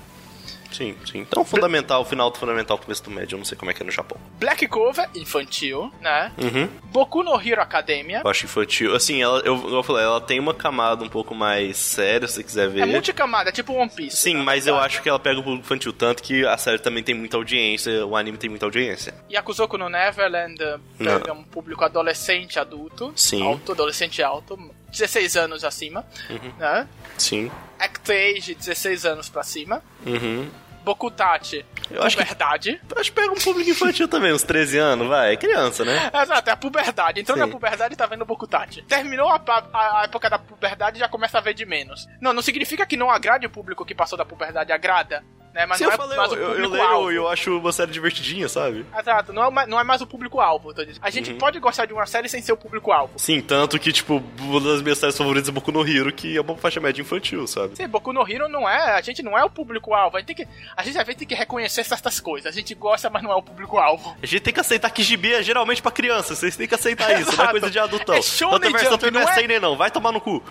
[0.72, 1.20] Sim, sim.
[1.20, 3.86] Então, fundamental, final do fundamental, começo do médio, eu não sei como é que é
[3.86, 4.18] no Japão.
[4.40, 6.32] Black Clover, infantil, né?
[6.38, 6.70] Uhum.
[6.86, 8.22] Boku no Hero Academia.
[8.24, 8.96] Eu acho infantil.
[8.96, 12.44] Assim, ela, eu, eu falei, ela tem uma camada um pouco mais séria, se você
[12.44, 12.82] quiser ver.
[12.82, 14.18] É multicamada, é tipo One Piece.
[14.18, 14.70] Sim, mas verdade.
[14.70, 17.38] eu acho que ela pega o público infantil, tanto que a série também tem muita
[17.38, 19.14] audiência, o anime tem muita audiência.
[19.30, 20.58] E Akuzoku no Neverland
[20.98, 21.42] pega não.
[21.42, 23.12] um público adolescente, adulto.
[23.16, 23.44] Sim.
[23.44, 24.58] Alto, adolescente alto.
[24.98, 26.54] 16 anos acima, uhum.
[26.58, 26.88] né?
[27.18, 27.52] Sim.
[27.80, 29.84] Act Age, 16 anos pra cima.
[30.06, 30.50] Uhum.
[30.88, 32.80] Bokutachi, eu acho puberdade.
[32.88, 35.34] Que, acho que pega um público infantil também, uns 13 anos, vai.
[35.34, 36.10] É criança, né?
[36.14, 37.20] Exato, é a puberdade.
[37.20, 37.44] Entrou Sim.
[37.44, 38.84] na puberdade e tá vendo Bokutachi.
[38.84, 42.08] Terminou a, a, a, época da puberdade e já começa a ver de menos.
[42.22, 45.26] Não, não significa que não agrade o público que passou da puberdade, agrada.
[45.58, 45.66] Né?
[45.66, 47.58] Mas Sim, não eu é falei, mais o eu, eu, público leio e eu acho
[47.58, 48.86] uma série divertidinha, sabe?
[48.98, 50.72] Exato, não é, mais- não é mais o público-alvo.
[51.02, 51.38] A gente Uhum.
[51.40, 53.14] pode gostar de uma série sem ser o público-alvo.
[53.18, 56.42] Sim, tanto que, tipo, uma das minhas séries favoritas é Boku no Hero, que é
[56.42, 57.76] uma faixa média infantil, sabe?
[57.76, 58.92] Sim, Boku no Hero não é.
[58.92, 60.16] A gente não é o público-alvo.
[60.18, 60.48] A gente tem que.
[60.76, 62.48] A gente às vezes tem que reconhecer certas coisas.
[62.48, 64.16] A gente gosta, mas não é o público-alvo.
[64.22, 67.20] A gente tem que aceitar que gibi é geralmente pra criança, vocês têm que aceitar
[67.20, 68.16] isso, não é coisa de adultão.
[68.16, 70.44] É Shonen Jump, não é é- seinen não, vai tomar no cu.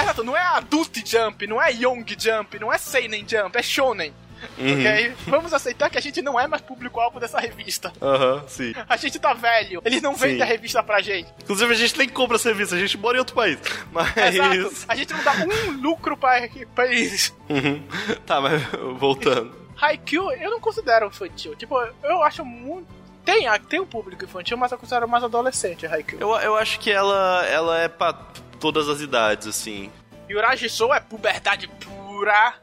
[0.00, 4.12] Exato, não é Adult Jump, não é Young Jump, não é Seinen Jump, é Shonen.
[4.58, 4.80] Uhum.
[4.80, 5.14] Ok?
[5.26, 7.92] Vamos aceitar que a gente não é mais público-alvo dessa revista.
[8.00, 8.74] Aham, sim.
[8.88, 11.32] A gente tá velho, eles não vendem a revista pra gente.
[11.42, 13.58] Inclusive a gente nem compra serviço, a gente mora em outro país.
[13.92, 14.16] Mas.
[14.16, 14.84] Exato.
[14.88, 17.34] A gente não dá um lucro pra, pra eles.
[17.48, 17.82] Uhum.
[18.24, 18.62] Tá, mas
[18.98, 19.54] voltando.
[19.80, 21.54] Haikyuu eu não considero infantil.
[21.54, 22.86] Tipo, eu acho muito.
[23.24, 26.20] Tem, tem um público infantil, mas eu considero mais adolescente Haikyuu.
[26.20, 28.12] Eu, eu acho que ela, ela é pra
[28.60, 29.90] todas as idades, assim.
[30.30, 32.05] Yuraji Sou é puberdade pura.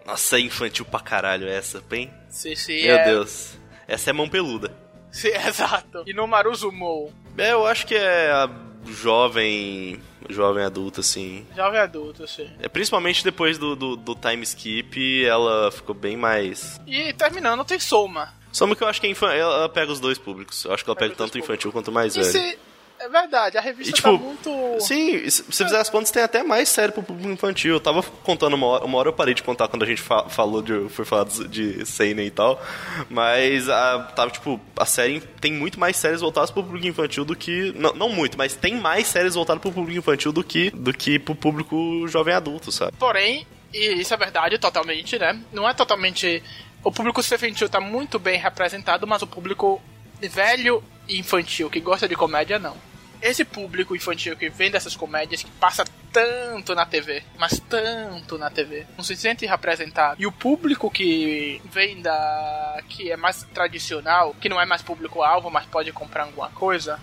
[0.06, 2.12] Nossa, é infantil pra caralho essa, bem?
[2.30, 2.84] Sim, sim.
[2.84, 3.06] Meu é...
[3.06, 3.58] Deus.
[3.88, 4.76] Essa é mão peluda.
[5.12, 6.04] Sim, exato.
[6.06, 8.50] E no Maruzumo, É, eu acho que é a
[8.86, 10.02] jovem.
[10.30, 11.46] Jovem adulta, assim.
[11.56, 12.50] jovem adulto, assim.
[12.60, 16.80] É, principalmente depois do, do, do time skip, ela ficou bem mais.
[16.88, 18.34] E terminando, tem Soma.
[18.52, 20.64] Só que eu acho que é ela pega os dois públicos.
[20.64, 22.32] Eu acho que ela Pega pega tanto infantil quanto mais E velho.
[22.32, 22.60] se...
[23.04, 24.80] É verdade, a revista E, tipo, tá muito.
[24.80, 27.74] Sim, se fizer as contas, tem até mais série pro público infantil.
[27.74, 30.30] Eu tava contando uma hora, uma hora eu parei de contar quando a gente fa-
[30.30, 30.88] falou de.
[30.90, 32.62] Foi falar de, de Seinen e tal.
[33.10, 37.36] Mas a, tava, tipo, a série tem muito mais séries voltadas pro público infantil do
[37.36, 37.74] que.
[37.76, 41.20] Não, não muito, mas tem mais séries voltadas pro público infantil do que, do que
[41.20, 42.94] pro público jovem adulto, sabe?
[42.98, 45.38] Porém, e isso é verdade totalmente, né?
[45.52, 46.42] Não é totalmente.
[46.82, 49.82] O público infantil tá muito bem representado, mas o público
[50.22, 52.78] velho e infantil que gosta de comédia, não.
[53.24, 58.50] Esse público infantil que vem dessas comédias, que passa tanto na TV, mas tanto na
[58.50, 60.22] TV, não se sente representado.
[60.22, 62.84] E o público que vem da.
[62.90, 67.00] que é mais tradicional, que não é mais público-alvo, mas pode comprar alguma coisa,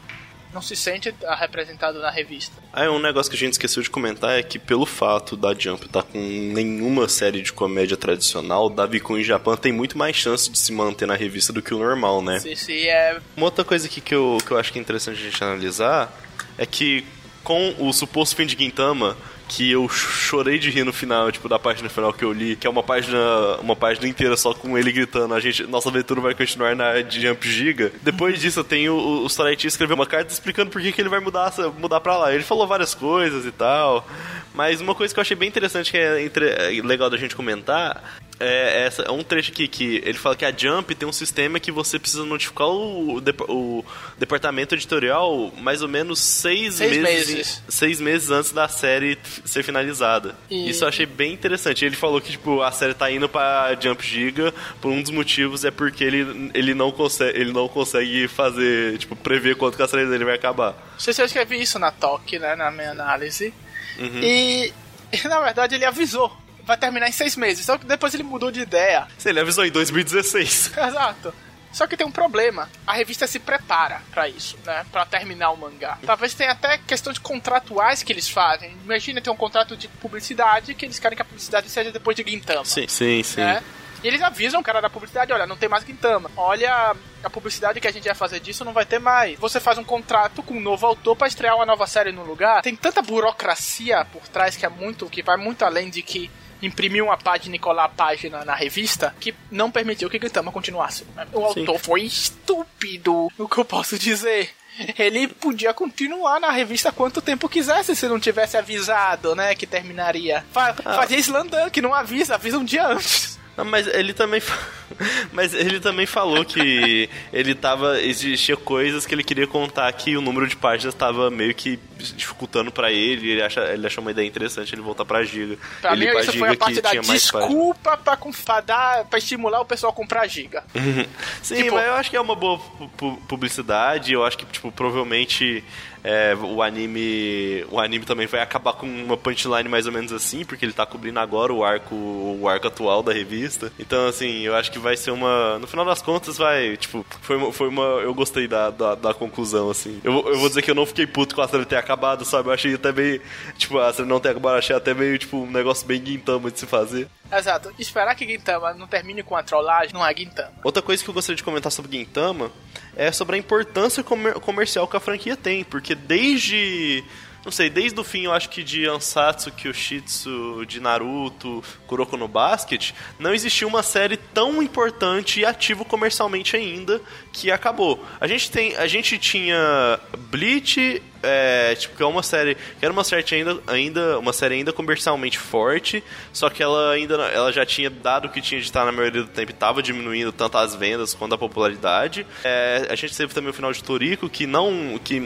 [0.53, 2.55] não se sente ah, representado na revista.
[2.73, 5.87] Aí um negócio que a gente esqueceu de comentar é que pelo fato da Jump
[5.87, 10.51] estar com nenhuma série de comédia tradicional, Davi Kun em Japão tem muito mais chance
[10.51, 12.41] de se manter na revista do que o normal, né?
[12.41, 15.21] Se, se é Uma outra coisa aqui que eu, que eu acho que é interessante
[15.21, 16.13] a gente analisar
[16.59, 17.05] é que
[17.43, 19.17] com o suposto fim de Gintama,
[19.51, 22.69] que eu chorei de rir no final, tipo, da página final que eu li, que
[22.69, 23.19] é uma página,
[23.61, 27.51] uma página inteira só com ele gritando, a gente, nossa aventura vai continuar na Jump
[27.51, 27.91] Giga.
[28.01, 31.19] Depois disso, eu tenho o, o escreveu uma carta explicando por que, que ele vai
[31.19, 32.33] mudar, mudar pra lá.
[32.33, 34.07] Ele falou várias coisas e tal,
[34.55, 37.35] mas uma coisa que eu achei bem interessante, que é, entre, é legal da gente
[37.35, 41.13] comentar, é, essa, é um trecho aqui que ele fala que a Jump tem um
[41.13, 43.85] sistema que você precisa notificar o, o, dep- o
[44.19, 47.63] departamento editorial mais ou menos seis, Seis meses, meses.
[47.69, 50.35] seis meses antes da série ser finalizada.
[50.51, 51.85] E- Isso eu achei bem interessante.
[51.85, 55.65] Ele falou que tipo a série tá indo pra Jump Giga por um dos motivos
[55.65, 59.89] é porque ele, ele não consegue ele não consegue fazer tipo prever quanto que a
[59.89, 60.73] série dele vai acabar.
[60.93, 63.53] Não sei se eu escrevi isso na TOC, né, na minha análise.
[63.99, 64.21] Uhum.
[64.23, 64.73] E,
[65.13, 66.35] e, na verdade, ele avisou.
[66.65, 67.65] Vai terminar em seis meses.
[67.65, 69.07] Só que depois ele mudou de ideia.
[69.19, 70.73] Se ele avisou em 2016.
[70.79, 71.35] Exato.
[71.73, 72.69] Só que tem um problema.
[72.87, 74.85] A revista se prepara pra isso, né?
[74.91, 75.99] Pra terminar o mangá.
[76.05, 78.77] Talvez tenha até questões contratuais que eles fazem.
[78.85, 82.25] Imagina ter um contrato de publicidade que eles querem que a publicidade seja depois de
[82.27, 82.65] Gintama.
[82.65, 83.41] Sim, sim, sim.
[83.41, 83.63] né?
[84.03, 86.31] E eles avisam o cara da publicidade, olha, não tem mais Gintama.
[86.35, 89.39] Olha, a publicidade que a gente vai fazer disso não vai ter mais.
[89.39, 92.63] Você faz um contrato com um novo autor pra estrear uma nova série no lugar.
[92.63, 96.31] Tem tanta burocracia por trás que é muito, que vai muito além de que
[96.63, 101.05] imprimir uma página e colar a página na revista que não permitiu que Gintama continuasse.
[101.33, 101.61] O Sim.
[101.61, 104.51] autor foi estúpido, o que eu posso dizer.
[104.99, 110.45] Ele podia continuar na revista quanto tempo quisesse se não tivesse avisado, né, que terminaria.
[110.53, 110.95] Fa Ah.
[110.95, 113.39] Fazia Slandan, que não avisa, avisa um dia antes.
[113.65, 114.43] Não, mas ele também
[115.33, 120.21] mas ele também falou que ele tava existia coisas que ele queria contar que o
[120.21, 124.27] número de páginas tava meio que dificultando pra ele, ele acha ele achou uma ideia
[124.27, 125.57] interessante ele voltar pra Giga.
[125.81, 129.05] Pra ele mim, pra isso Giga foi a parte da desculpa pra, com- pra, dar,
[129.05, 130.65] pra estimular o pessoal a comprar giga.
[131.43, 134.47] Sim, Tipo- mas eu acho que é uma boa pu- pu- publicidade, eu acho que
[134.47, 135.63] tipo provavelmente
[136.03, 140.45] é, o anime o anime também vai acabar com uma punchline mais ou menos assim,
[140.45, 143.73] porque ele tá cobrindo agora o arco o arco atual da revista.
[143.79, 147.37] Então assim, eu acho que vai ser uma no final das contas vai, tipo, foi
[147.37, 150.01] uma, foi uma eu gostei da, da, da conclusão assim.
[150.03, 152.49] Eu, eu vou dizer que eu não fiquei puto com a série ter acabado, sabe?
[152.49, 153.21] Eu achei até meio,
[153.59, 156.59] tipo, a série não ter acabado, achei até meio tipo um negócio bem guintama de
[156.59, 157.09] se fazer.
[157.33, 157.73] Exato.
[157.79, 160.51] Esperar que Gintama não termine com a trollagem não é Gintama.
[160.65, 162.51] Outra coisa que eu gostaria de comentar sobre Gintama
[162.97, 167.05] é sobre a importância comer- comercial que a franquia tem, porque desde
[167.45, 172.29] não sei, desde o fim eu acho que de Ansatsu, Kyoshitsu, de Naruto, Kuroko no
[172.29, 177.01] Basket, não existiu uma série tão importante e ativo comercialmente ainda
[177.33, 178.05] que acabou.
[178.21, 179.99] A gente tem, a gente tinha
[180.31, 184.55] Bleach, é, tipo, que é uma série, que era uma série ainda, ainda, uma série
[184.55, 186.03] ainda comercialmente forte,
[186.33, 189.23] só que ela ainda, ela já tinha dado o que tinha de estar na maioria
[189.23, 192.27] do tempo, estava diminuindo tanto as vendas quanto a popularidade.
[192.43, 195.21] É, a gente teve também o final de Toriko, que não, que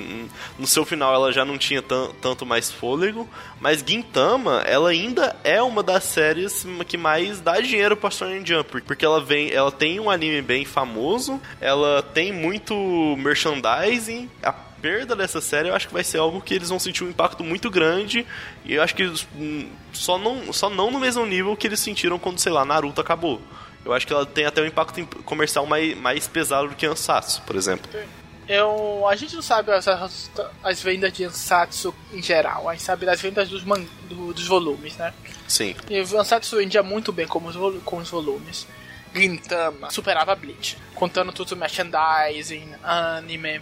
[0.59, 3.29] no seu final ela já não tinha tanto mais fôlego,
[3.61, 8.83] mas Gintama, ela ainda é uma das séries que mais dá dinheiro para Shonen Jump,
[8.83, 12.75] porque ela vem, ela tem um anime bem famoso, ela tem muito
[13.19, 17.05] merchandising, a perda dessa série, eu acho que vai ser algo que eles vão sentir
[17.05, 18.27] um impacto muito grande.
[18.67, 22.19] E eu acho que hum, só não, só não no mesmo nível que eles sentiram
[22.19, 23.41] quando, sei lá, Naruto acabou.
[23.83, 27.41] Eu acho que ela tem até um impacto comercial mais, mais pesado do que Ansatsu,
[27.43, 27.91] por exemplo.
[28.47, 30.31] Eu, a gente não sabe as, as,
[30.63, 34.47] as vendas de Ansatsu em geral, a gente sabe das vendas dos, man, do, dos
[34.47, 35.15] volumes, né?
[35.49, 35.75] Sim.
[35.89, 38.67] E o Ansatsu vendia muito bem com os, com os volumes.
[39.15, 43.61] Gintama superava Bleach, contando tudo merchandising, anime,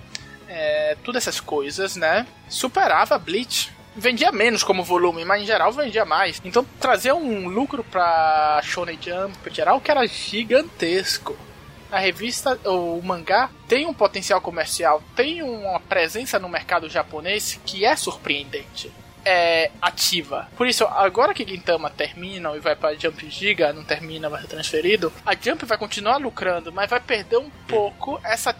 [0.48, 2.26] é, todas essas coisas, né?
[2.48, 3.70] Superava Bleach.
[3.94, 6.40] Vendia menos como volume, mas em geral vendia mais.
[6.44, 11.36] Então trazia um lucro pra Shonen Jump em geral que era gigantesco.
[11.90, 17.84] A revista, o mangá, tem um potencial comercial, tem uma presença no mercado japonês que
[17.84, 18.90] é surpreendente
[19.24, 20.48] é ativa.
[20.56, 24.48] Por isso, agora que Gintama termina e vai para Jump Giga, não termina, vai ser
[24.48, 28.54] transferido, a Jump vai continuar lucrando, mas vai perder um pouco essa,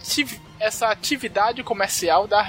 [0.61, 2.43] essa atividade comercial da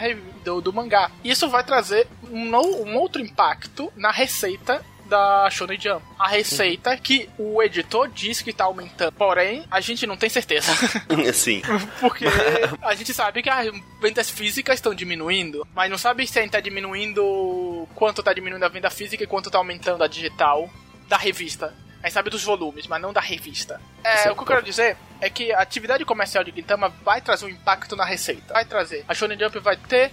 [0.43, 1.09] do, do mangá.
[1.23, 4.83] Isso vai trazer um, um outro impacto na receita
[5.13, 6.03] da Shonen Jump.
[6.17, 9.11] A receita que o editor diz que tá aumentando.
[9.11, 10.73] Porém, a gente não tem certeza.
[11.33, 11.61] Sim.
[11.99, 12.25] Porque
[12.81, 16.59] a gente sabe que as vendas físicas estão diminuindo, mas não sabe se ainda tá
[16.59, 20.67] diminuindo quanto tá diminuindo a venda física e quanto tá aumentando a digital
[21.07, 21.75] da revista.
[22.01, 23.79] A gente sabe dos volumes, mas não da revista.
[24.03, 27.45] É, o que eu quero dizer é que a atividade comercial de Gintama vai trazer
[27.45, 28.51] um impacto na receita.
[28.51, 29.05] Vai trazer.
[29.07, 30.11] A Shonen Jump vai ter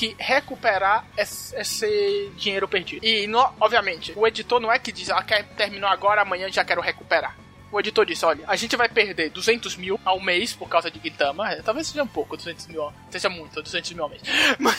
[0.00, 3.04] que recuperar esse, esse dinheiro perdido.
[3.04, 6.64] E, no, obviamente, o editor não é que diz, ah, quer, terminou agora, amanhã já
[6.64, 7.36] quero recuperar.
[7.70, 10.98] O editor disse: olha, a gente vai perder 200 mil ao mês por causa de
[10.98, 11.52] Gintama.
[11.52, 12.90] É, talvez seja um pouco, 200 mil.
[13.10, 14.22] Seja muito, 200 mil ao mês.
[14.58, 14.74] Mas.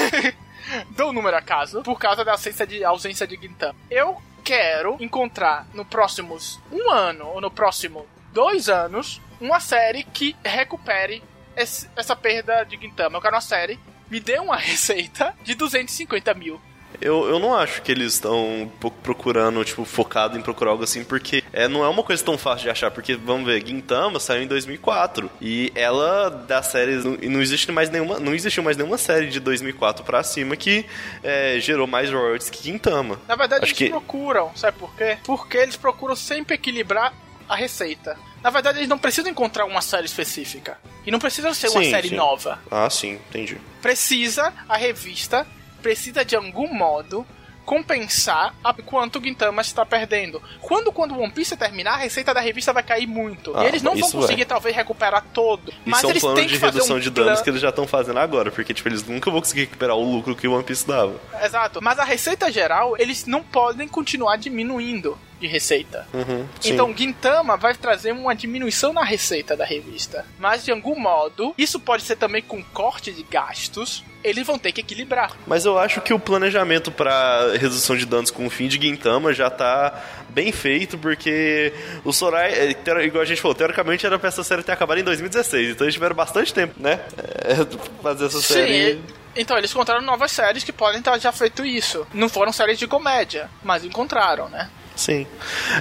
[0.89, 3.75] Dou um número acaso, por causa da ausência de, ausência de Gintama.
[3.91, 10.35] Eu quero encontrar no próximos um ano, ou no próximo dois anos, uma série que
[10.43, 11.23] recupere
[11.55, 13.17] esse, essa perda de Gintama.
[13.17, 13.79] Eu quero uma série
[14.11, 16.61] me dê uma receita de 250 mil.
[16.99, 21.43] Eu, eu não acho que eles estão procurando, tipo, focado em procurar algo assim, porque
[21.53, 24.47] é, não é uma coisa tão fácil de achar, porque, vamos ver, Gintama saiu em
[24.47, 29.29] 2004, e ela, das séries, não, não existe mais nenhuma, não existiu mais nenhuma série
[29.29, 30.85] de 2004 pra cima que
[31.23, 33.19] é, gerou mais royalties que Gintama.
[33.27, 33.89] Na verdade, acho eles que...
[33.89, 35.17] procuram, sabe por quê?
[35.23, 37.13] Porque eles procuram sempre equilibrar
[37.47, 38.17] a receita.
[38.43, 40.79] Na verdade, eles não precisam encontrar uma série específica.
[41.05, 42.15] E não precisa ser uma série sim.
[42.15, 42.59] nova.
[42.69, 43.57] Ah, sim, entendi.
[43.81, 45.45] Precisa, a revista
[45.81, 47.25] precisa de algum modo
[47.65, 50.41] compensar a quanto o Gintama está perdendo.
[50.61, 53.55] Quando quando One Piece terminar, a receita da revista vai cair muito.
[53.55, 54.45] Ah, e eles não vão conseguir é.
[54.45, 55.69] talvez recuperar todo.
[55.69, 57.43] Isso mas é um eles plano têm de que redução um de danos plan...
[57.43, 60.35] que eles já estão fazendo agora, porque tipo eles nunca vão conseguir recuperar o lucro
[60.35, 61.19] que o One Piece dava.
[61.41, 61.81] Exato.
[61.81, 66.07] Mas a receita geral, eles não podem continuar diminuindo de receita.
[66.13, 70.25] Uhum, então, Gintama vai trazer uma diminuição na receita da revista.
[70.37, 74.03] Mas, de algum modo, isso pode ser também com corte de gastos.
[74.23, 75.31] Eles vão ter que equilibrar.
[75.47, 79.33] Mas eu acho que o planejamento para redução de danos com o fim de Gintama
[79.33, 82.71] já tá bem feito, porque o Sorai, é,
[83.03, 85.93] igual a gente falou, teoricamente era pra essa série ter acabado em 2016, então eles
[85.93, 86.99] tiveram bastante tempo, né?
[87.43, 87.55] É,
[88.01, 88.53] fazer essa Sim.
[88.53, 89.01] série.
[89.35, 92.05] Então, eles encontraram novas séries que podem ter já feito isso.
[92.13, 94.69] Não foram séries de comédia, mas encontraram, né?
[95.01, 95.25] Sim.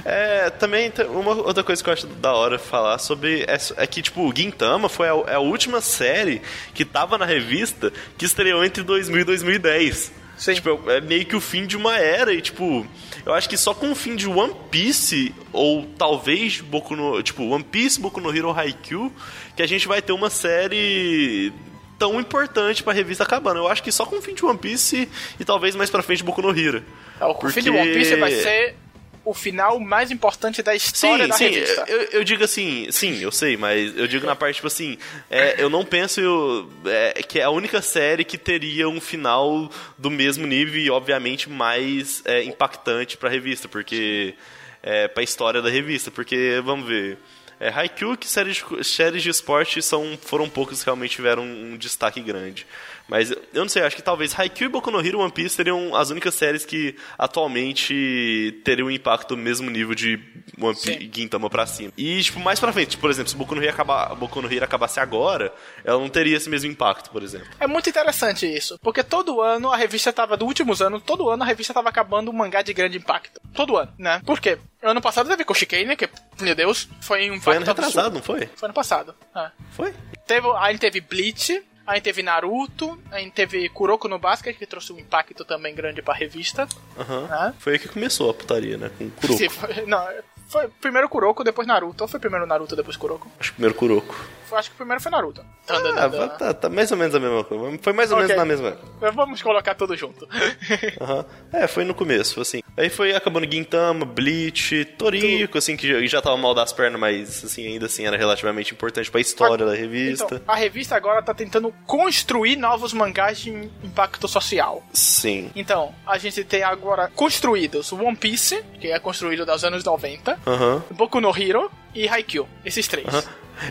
[0.03, 4.01] É, também uma outra coisa que eu acho da hora falar sobre é, é que,
[4.01, 6.41] tipo, o Gintama foi a, é a, última série
[6.73, 10.11] que tava na revista que estreou entre 2000 e 2010.
[10.35, 10.53] Sim.
[10.55, 12.83] Tipo, é meio que o fim de uma era e, tipo,
[13.23, 17.21] eu acho que só com o fim de One Piece, ou talvez Boku no...
[17.21, 19.13] Tipo, One Piece, Boku no Hero Haikyuu,
[19.55, 21.53] que a gente vai ter uma série
[21.99, 23.59] tão importante pra revista acabando.
[23.59, 25.09] Eu acho que só com o fim de One Piece e,
[25.39, 26.83] e talvez mais pra frente Boku no Hero.
[27.19, 27.61] É, o porque...
[27.61, 28.75] fim de One Piece vai ser
[29.23, 31.85] o final mais importante da história sim, da sim, revista.
[31.87, 34.97] Eu, eu digo assim, sim, eu sei, mas eu digo na parte, tipo assim,
[35.29, 40.09] é, eu não penso é, que é a única série que teria um final do
[40.09, 44.35] mesmo nível e, obviamente, mais é, impactante pra revista, porque.
[44.83, 47.19] É, pra história da revista, porque, vamos ver.
[47.61, 51.77] É, Haikyuu que séries de, séries de esporte são, foram poucos que realmente tiveram um
[51.77, 52.65] destaque grande.
[53.11, 55.93] Mas eu não sei, acho que talvez Haikyuu e Boku no Hero One Piece seriam
[55.93, 60.17] as únicas séries que atualmente teriam um impacto no mesmo nível de
[60.57, 61.91] One Piece Gintama pra cima.
[61.97, 64.63] E, tipo, mais pra frente, por exemplo, se Boku no Hero, acabar, Boku no Hero
[64.63, 65.53] acabasse agora,
[65.83, 67.49] ela não teria esse mesmo impacto, por exemplo.
[67.59, 71.43] É muito interessante isso, porque todo ano a revista tava, dos últimos anos, todo ano
[71.43, 73.41] a revista tava acabando um mangá de grande impacto.
[73.53, 74.21] Todo ano, né?
[74.25, 74.57] Por quê?
[74.81, 76.09] Ano passado teve Koshikane, que,
[76.39, 78.49] meu Deus, foi um Foi ano retrasado, não foi?
[78.55, 79.13] Foi ano passado.
[79.35, 79.51] É.
[79.71, 79.93] Foi?
[80.25, 84.99] Teve, aí teve Bleach, Aí teve Naruto, aí teve Kuroko no Basket, que trouxe um
[84.99, 86.67] impacto também grande pra revista.
[86.97, 87.53] Uhum.
[87.59, 88.91] Foi aí que começou a putaria, né?
[88.97, 89.37] Com Kuroko.
[89.37, 90.07] Sim, foi, não,
[90.47, 92.03] foi primeiro Kuroko, depois Naruto.
[92.03, 93.29] Ou foi primeiro Naruto, depois Kuroko?
[93.39, 94.15] Acho que primeiro Kuroko.
[94.51, 95.45] Foi, acho que primeiro foi Naruto.
[95.69, 97.79] Ah, tá, tá, mais ou menos a mesma coisa.
[97.81, 98.35] Foi mais ou okay.
[98.35, 98.77] menos na mesma.
[99.13, 100.27] Vamos colocar tudo junto.
[100.99, 101.23] uhum.
[101.53, 102.61] É, foi no começo, assim.
[102.75, 107.65] Aí foi acabando Gintama, Bleach, Toriko, assim, que já tava mal das pernas, mas assim,
[107.65, 109.69] ainda assim era relativamente importante pra história a...
[109.69, 110.35] da revista.
[110.35, 114.83] Então, a revista agora tá tentando construir novos mangás de impacto social.
[114.91, 115.49] Sim.
[115.55, 120.81] Então, a gente tem agora construídos One Piece, que é construído dos anos 90, uhum.
[120.91, 122.47] Boku no Hero e Haikyuu.
[122.63, 123.07] Esses três.
[123.07, 123.21] Uhum.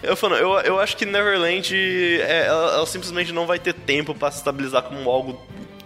[0.02, 4.14] Eu, falo, eu, eu acho que Neverland é, ela, ela, simplesmente não vai ter tempo
[4.14, 5.40] para se estabilizar como algo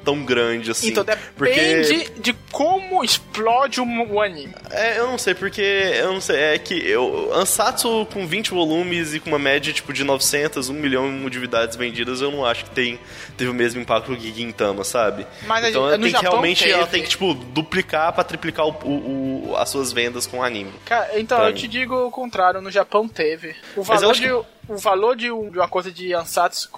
[0.05, 0.89] tão grande assim.
[0.89, 2.21] Então depende porque...
[2.21, 4.55] de como explode o, anime.
[4.71, 9.15] É, eu não sei, porque eu não sei, é que eu, Ansatsu com 20 volumes
[9.15, 12.65] e com uma média tipo de 900, 1 milhão de unidades vendidas, eu não acho
[12.65, 12.99] que tem,
[13.37, 15.27] teve o mesmo impacto que Gintama, sabe?
[15.47, 16.73] Mas então ela tem que realmente teve.
[16.73, 20.43] ela tem que tipo duplicar para triplicar o, o, o, as suas vendas com o
[20.43, 20.73] anime.
[20.85, 21.55] Cara, então eu mim.
[21.55, 23.55] te digo o contrário, no Japão teve.
[23.77, 24.33] O valor de que...
[24.33, 26.69] o valor de, de uma coisa de Ansatsu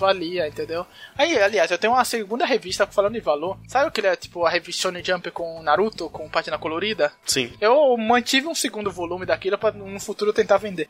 [0.00, 0.86] valia, entendeu?
[1.16, 3.58] Aí, aliás, eu tenho uma segunda revista falando de valor.
[3.68, 7.12] Sabe aquele, é, tipo, a revista Shonen Jump com Naruto, com página colorida?
[7.24, 7.52] Sim.
[7.60, 10.88] Eu mantive um segundo volume daquilo pra no futuro tentar vender.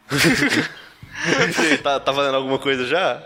[1.82, 3.22] tá, tá valendo alguma coisa já?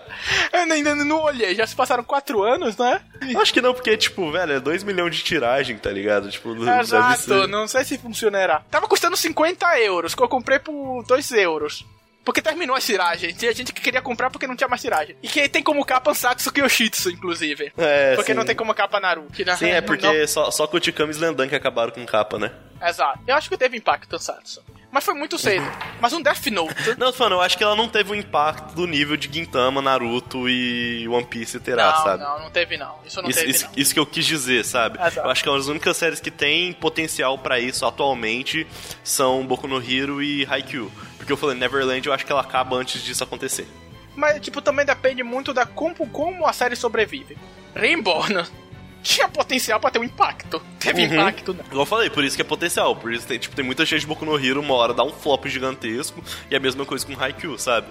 [0.52, 3.02] Eu ainda não olhei, já se passaram quatro anos, né?
[3.40, 6.30] Acho que não, porque, tipo, velho, é 2 milhões de tiragem, tá ligado?
[6.30, 8.62] Tipo, Exato, não sei se funcionará.
[8.70, 11.84] Tava custando 50 euros, que eu comprei por 2 euros.
[12.24, 13.32] Porque terminou a tiragem.
[13.34, 15.16] Tinha gente que queria comprar porque não tinha mais tiragem.
[15.22, 17.72] E que tem como capa Ansatsu Kyoshitsu, inclusive.
[17.76, 18.38] É, Porque sim.
[18.38, 19.44] não tem como capa Naruto.
[19.44, 19.56] Né?
[19.56, 20.26] Sim, é porque não...
[20.26, 22.50] só, só Kotikami e Slendan que acabaram com capa, né?
[22.82, 23.20] Exato.
[23.26, 24.62] Eu acho que teve impacto Ansatsu.
[24.94, 25.66] Mas foi muito cedo.
[26.00, 26.94] Mas um Death Note.
[26.96, 30.48] Não, falando, eu acho que ela não teve o impacto do nível de Gintama, Naruto
[30.48, 32.22] e One Piece terá, não, sabe?
[32.22, 32.94] Não, não teve não.
[33.04, 33.72] Isso não isso, teve isso, não.
[33.76, 34.96] Isso que eu quis dizer, sabe?
[35.00, 35.26] Exato.
[35.26, 38.64] Eu acho que as únicas séries que têm potencial para isso atualmente
[39.02, 40.92] são Boku no Hero e Haikyuu.
[41.24, 43.66] Porque eu falei, Neverland, eu acho que ela acaba antes disso acontecer.
[44.14, 47.38] Mas, tipo, também depende muito da como, como a série sobrevive.
[47.74, 48.44] Reborn
[49.02, 50.60] tinha potencial pra ter um impacto.
[50.78, 51.14] Teve uhum.
[51.14, 51.64] impacto, não.
[51.64, 52.94] Igual eu falei, por isso que é potencial.
[52.94, 55.12] Por isso tem, tipo, tem muita gente de Boku no Hero, uma hora dá um
[55.12, 56.22] flop gigantesco.
[56.50, 57.86] E a mesma coisa com Haikyuu, sabe?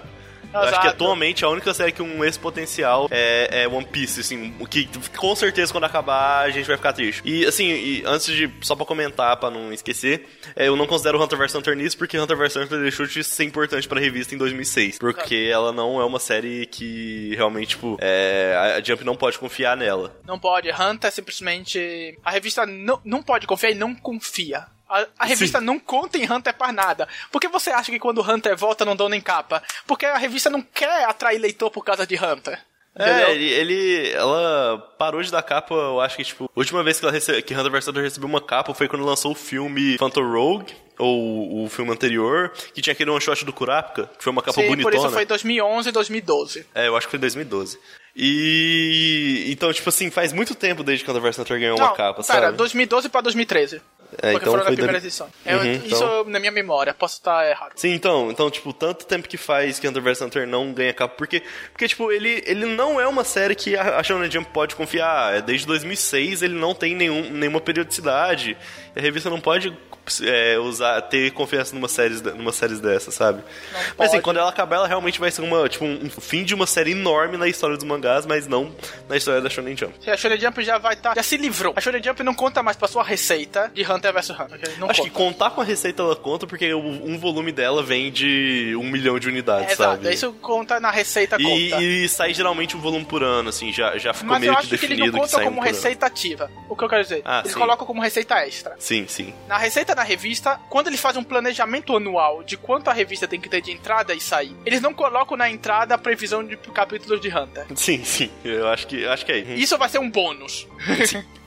[0.54, 4.20] Eu acho que atualmente a única série que um esse potencial é, é, One Piece,
[4.20, 7.22] assim, o que com certeza quando acabar a gente vai ficar triste.
[7.24, 11.22] E assim, e antes de, só pra comentar, pra não esquecer, é, eu não considero
[11.22, 14.38] Hunter vs Hunter nisso, porque Hunter vs Hunter deixou de ser importante pra revista em
[14.38, 14.98] 2006.
[14.98, 19.76] Porque ela não é uma série que realmente, tipo, é, a Jump não pode confiar
[19.76, 20.16] nela.
[20.24, 22.18] Não pode, Hunter é simplesmente.
[22.24, 24.66] A revista não, não pode confiar e não confia.
[24.88, 25.64] A, a revista Sim.
[25.64, 27.08] não conta em Hunter para nada.
[27.32, 29.62] Por que você acha que quando Hunter volta não dão nem capa?
[29.86, 32.60] Porque a revista não quer atrair leitor por causa de Hunter.
[32.96, 37.00] É, ele, ele, ela parou de dar capa, eu acho que, tipo, a última vez
[37.00, 39.98] que, ela recebe, que Hunter vs Hunter recebeu uma capa foi quando lançou o filme
[39.98, 44.30] Phantom Rogue, ou o filme anterior, que tinha aquele one shot do Kurapika, que foi
[44.30, 44.96] uma capa Sim, bonitona.
[44.96, 46.66] por isso foi 2011 e 2012.
[46.72, 47.80] É, eu acho que foi 2012.
[48.16, 49.46] E.
[49.48, 52.22] Então, tipo assim, faz muito tempo desde que Hunter vs Hunter ganhou não, uma capa,
[52.22, 52.56] pera, sabe?
[52.56, 53.82] 2012 pra 2013.
[54.18, 55.26] É, porque então foram na primeira edição.
[55.26, 55.86] Uhum, eu, então...
[55.86, 57.72] Isso na minha memória, posso estar errado.
[57.74, 61.14] Sim, então, então, tipo, tanto tempo que faz que Hunter vs Hunter não ganha capa,
[61.16, 61.42] porque,
[61.72, 65.34] porque tipo, ele, ele não é uma série que a, a Shonen Jump pode confiar.
[65.34, 68.56] É, desde 2006 ele não tem nenhum, nenhuma periodicidade.
[68.94, 69.76] A revista não pode
[70.22, 73.38] é, usar, ter confiança numa série, numa série dessa, sabe?
[73.38, 74.10] Não mas pode.
[74.10, 76.66] assim, quando ela acabar, ela realmente vai ser uma, tipo, um, um fim de uma
[76.66, 78.74] série enorme na história dos mangás, mas não
[79.08, 79.94] na história da Shonen Jump.
[80.08, 81.10] A Shonen Jump já vai estar.
[81.10, 81.72] Tá, já se livrou.
[81.76, 84.78] A Shonen Jump não conta mais pra sua receita de Hunter vs Hunter.
[84.78, 85.10] Não Acho conta.
[85.10, 89.18] que contar com a receita ela conta, porque um volume dela vem de um milhão
[89.18, 90.08] de unidades, é, sabe?
[90.08, 91.82] Exato, isso conta na receita e, conta.
[91.82, 94.60] E sai geralmente um volume por ano, assim, já, já ficou Mas meio eu que
[94.60, 95.76] acho que definido ele não conta sai como um por ano.
[95.76, 96.50] receita ativa.
[96.68, 97.22] O que eu quero dizer?
[97.24, 97.58] Ah, ele sim.
[97.58, 98.74] coloca como receita extra.
[98.78, 99.34] Sim, sim.
[99.46, 103.40] Na receita da revista, quando ele faz um planejamento anual de quanto a revista tem
[103.40, 107.20] que ter de entrada e sair, eles não colocam na entrada a previsão de capítulos
[107.20, 107.66] de Hunter.
[107.74, 108.30] Sim, sim.
[108.44, 109.38] Eu acho que, eu acho que é.
[109.38, 110.66] Isso vai ser um bônus.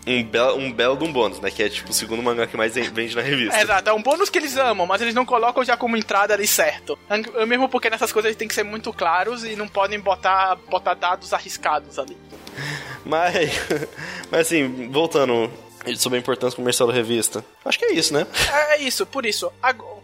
[0.07, 1.51] um, belo, um belo de um bônus, né?
[1.51, 3.57] Que é tipo o segundo mangá que mais vende na revista.
[3.57, 6.33] É, exato, é um bônus que eles amam, mas eles não colocam já como entrada
[6.33, 6.97] ali certo.
[7.47, 10.93] Mesmo porque nessas coisas eles têm que ser muito claros e não podem botar, botar
[10.93, 12.17] dados arriscados ali.
[13.05, 13.51] Mas,
[14.31, 15.51] mas assim, voltando
[15.95, 17.43] sobre a importância comercial da revista.
[17.63, 18.25] Acho que é isso, né?
[18.51, 19.51] É, é isso, por isso.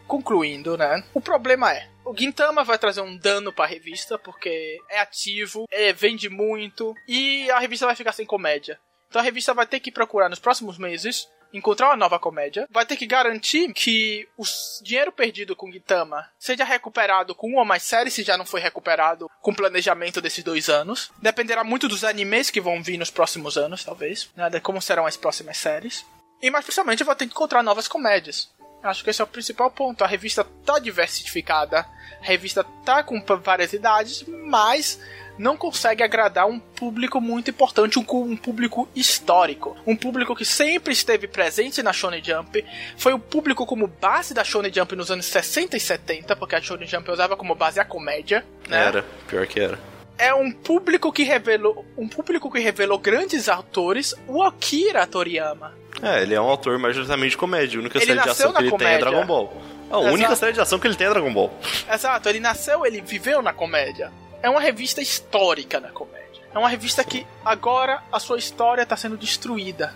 [0.07, 1.03] concluindo, né?
[1.13, 5.93] O problema é, o Gintama vai trazer um dano pra revista, porque é ativo, é,
[5.93, 8.79] vende muito, e a revista vai ficar sem comédia.
[9.09, 12.85] Então a revista vai ter que procurar nos próximos meses encontrar uma nova comédia, vai
[12.85, 14.43] ter que garantir que o
[14.81, 19.29] dinheiro perdido com Gintama seja recuperado com uma mais séries, se já não foi recuperado
[19.41, 21.11] com o planejamento desses dois anos.
[21.21, 25.05] Dependerá muito dos animes que vão vir nos próximos anos, talvez, né, de como serão
[25.05, 26.05] as próximas séries.
[26.41, 28.49] E mais principalmente vai ter que encontrar novas comédias.
[28.83, 30.03] Acho que esse é o principal ponto.
[30.03, 31.87] A revista tá diversificada,
[32.21, 34.99] a revista tá com várias idades, mas
[35.37, 40.93] não consegue agradar um público muito importante, um, um, público histórico, um público que sempre
[40.93, 42.63] esteve presente na Shonen Jump,
[42.97, 46.61] foi o público como base da Shonen Jump nos anos 60 e 70, porque a
[46.61, 48.85] Shonen Jump usava como base a comédia, né?
[48.87, 49.79] Era, pior que era.
[50.17, 55.73] É um público que revelou, um público que revelou grandes autores, o Akira Toriyama.
[56.01, 58.61] É, ele é um autor majoritariamente de comédia, a única ele série de ação que
[58.61, 58.97] ele comédia.
[58.99, 59.61] tem é Dragon Ball.
[59.89, 60.13] A Exato.
[60.13, 61.53] única série de ação que ele tem é Dragon Ball.
[61.91, 64.11] Exato, ele nasceu, ele viveu na comédia
[64.43, 66.43] é uma revista histórica na comédia.
[66.53, 69.95] É uma revista que agora a sua história está sendo destruída.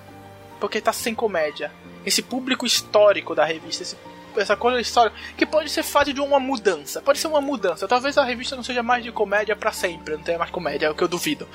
[0.60, 1.70] Porque está sem comédia.
[2.06, 3.98] Esse público histórico da revista, esse,
[4.38, 7.02] essa coisa histórica, que pode ser fase de uma mudança.
[7.02, 7.88] Pode ser uma mudança.
[7.88, 10.90] Talvez a revista não seja mais de comédia para sempre, não tenha mais comédia, é
[10.90, 11.48] o que eu duvido.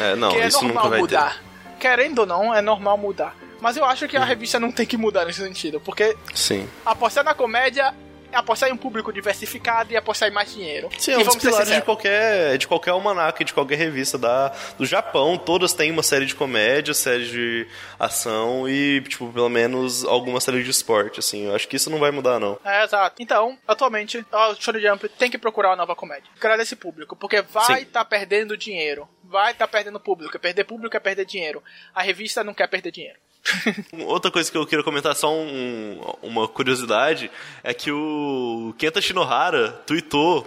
[0.00, 1.42] É, não, que é isso normal mudar.
[1.74, 1.78] Ter.
[1.78, 3.36] Querendo ou não, é normal mudar.
[3.60, 4.26] Mas eu acho que a uhum.
[4.26, 6.66] revista não tem que mudar nesse sentido, porque Sim.
[6.84, 7.94] apostar na comédia
[8.32, 10.88] apostar em um público diversificado e apostar em mais dinheiro.
[10.98, 14.86] Sim, é um dos pilares de qualquer, de qualquer almanac, de qualquer revista da, do
[14.86, 15.36] Japão.
[15.36, 17.66] Todas têm uma série de comédia, série de
[17.98, 21.46] ação e, tipo, pelo menos alguma série de esporte, assim.
[21.46, 22.58] Eu acho que isso não vai mudar, não.
[22.64, 23.22] É, exato.
[23.22, 26.30] Então, atualmente, o Shonen Jump tem que procurar uma nova comédia.
[26.38, 29.08] Criar esse público, porque vai estar tá perdendo dinheiro.
[29.24, 30.38] Vai estar tá perdendo público.
[30.38, 31.62] Perder público é perder dinheiro.
[31.94, 33.18] A revista não quer perder dinheiro.
[34.06, 37.30] Outra coisa que eu queria comentar, só um, uma curiosidade,
[37.62, 40.46] é que o Kenta Shinohara tweetou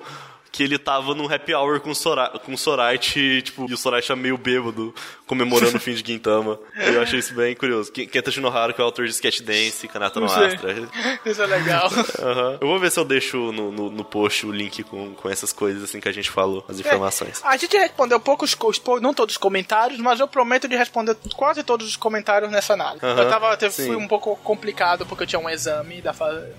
[0.55, 4.07] que ele tava num happy hour com, Sora, com o Sorite, tipo, e o Sorite
[4.07, 4.95] tá meio bêbado,
[5.27, 6.57] comemorando o fim de Gintama.
[6.77, 7.91] Eu achei isso bem curioso.
[7.91, 10.73] Kenta Shinohara, que é o autor de Sketch Dance, Kanata no Astra.
[11.25, 11.89] Isso é legal.
[11.89, 12.57] Uhum.
[12.61, 15.51] Eu vou ver se eu deixo no, no, no, post o link com, com essas
[15.51, 17.43] coisas assim que a gente falou, as informações.
[17.43, 18.55] É, a gente respondeu poucos,
[19.01, 23.05] não todos os comentários, mas eu prometo de responder quase todos os comentários nessa análise.
[23.05, 23.17] Uhum.
[23.17, 26.13] Eu tava, fui um pouco complicado porque eu tinha um exame da,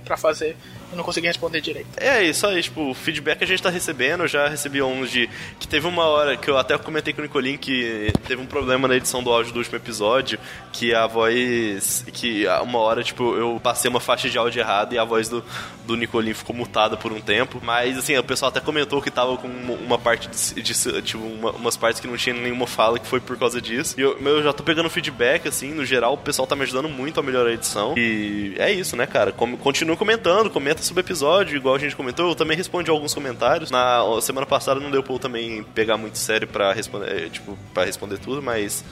[0.04, 0.54] pra fazer
[0.90, 1.88] eu não consegui responder direito.
[1.96, 5.28] É, isso aí, tipo, o feedback a gente tá recebendo, eu já recebi uns de.
[5.58, 8.86] Que teve uma hora que eu até comentei com o Nicolin que teve um problema
[8.86, 10.38] na edição do áudio do último episódio,
[10.72, 12.04] que a voz.
[12.12, 15.44] que uma hora, tipo, eu passei uma faixa de áudio errado e a voz do,
[15.84, 17.60] do Nicolin ficou mutada por um tempo.
[17.62, 20.62] Mas assim, o pessoal até comentou que tava com uma parte de.
[20.62, 23.94] de tipo, uma, umas partes que não tinha nenhuma fala que foi por causa disso.
[23.98, 26.88] E eu, eu já tô pegando feedback, assim, no geral, o pessoal tá me ajudando
[26.88, 27.94] muito a melhorar a edição.
[27.96, 29.32] E é isso, né, cara?
[29.32, 32.28] Continua comentando, comenta comenta sobre o episódio, igual a gente comentou.
[32.28, 33.65] Eu também respondi alguns comentários.
[33.70, 37.84] Na semana passada não deu pra eu também pegar muito sério pra responder, tipo, pra
[37.84, 38.84] responder tudo, mas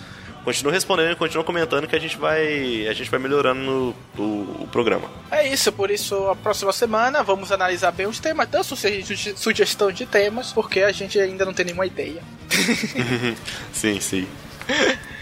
[0.45, 4.69] continua respondendo, continua comentando que a gente vai, a gente vai melhorando no, o, o,
[4.71, 5.11] programa.
[5.31, 8.77] É isso, por isso a próxima semana vamos analisar bem os temas, tanto
[9.37, 12.23] sugestão de temas, porque a gente ainda não tem nenhuma ideia.
[13.73, 14.29] sim, sim.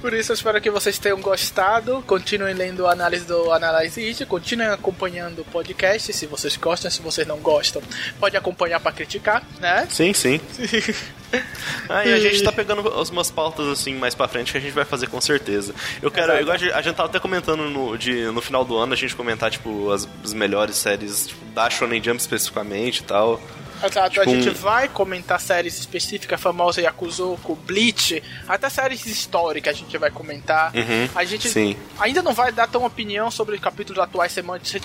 [0.00, 2.02] Por isso, eu espero que vocês tenham gostado.
[2.06, 4.26] Continuem lendo a análise do Analyze It.
[4.26, 6.12] Continuem acompanhando o podcast.
[6.12, 7.82] Se vocês gostam, se vocês não gostam,
[8.20, 9.86] pode acompanhar para criticar, né?
[9.90, 10.40] Sim, sim.
[11.88, 14.72] ah, e a gente tá pegando umas pautas assim mais pra frente que a gente
[14.72, 15.74] vai fazer com certeza.
[16.02, 16.32] Eu quero.
[16.32, 19.50] Eu, a gente tava até comentando no, de, no final do ano a gente comentar,
[19.50, 23.40] tipo, as, as melhores séries tipo, da Shonen Jump especificamente e tal.
[23.86, 29.78] Exato, tipo, a gente vai comentar séries específicas, famosa Yakuzoku, Bleach, até séries históricas a
[29.78, 30.72] gente vai comentar.
[30.74, 31.76] Uhum, a gente sim.
[31.98, 34.34] ainda não vai dar tão opinião sobre capítulos atuais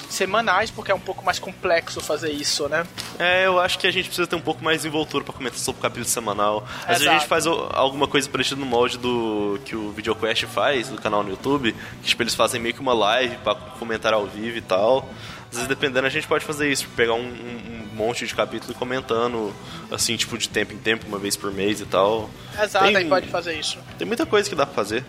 [0.09, 2.85] semanais, porque é um pouco mais complexo fazer isso, né?
[3.17, 5.59] É, eu acho que a gente precisa ter um pouco mais de envoltura pra comentar
[5.59, 6.65] sobre o capítulo semanal.
[6.83, 10.89] Às vezes a gente faz alguma coisa parecida no molde do que o VideoQuest faz,
[10.89, 14.25] do canal no YouTube, que tipo, eles fazem meio que uma live pra comentar ao
[14.25, 15.09] vivo e tal.
[15.49, 19.53] Às vezes, dependendo, a gente pode fazer isso, pegar um, um, monte de capítulo comentando,
[19.91, 22.29] assim, tipo, de tempo em tempo, uma vez por mês e tal.
[22.61, 23.77] Exato, tem, aí pode fazer isso.
[23.97, 25.03] Tem muita coisa que dá pra fazer.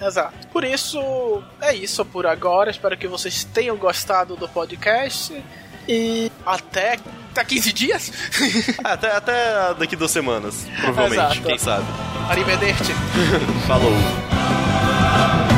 [0.00, 0.48] Exato.
[0.48, 2.70] Por isso, é isso por agora.
[2.70, 5.40] Espero que vocês tenham gostado do podcast.
[5.88, 6.98] E até,
[7.30, 8.12] até 15 dias?
[8.82, 11.42] até, até daqui duas semanas, provavelmente, Exato.
[11.42, 11.86] quem sabe.
[12.28, 12.92] Arrivederci.
[13.66, 15.51] Falou.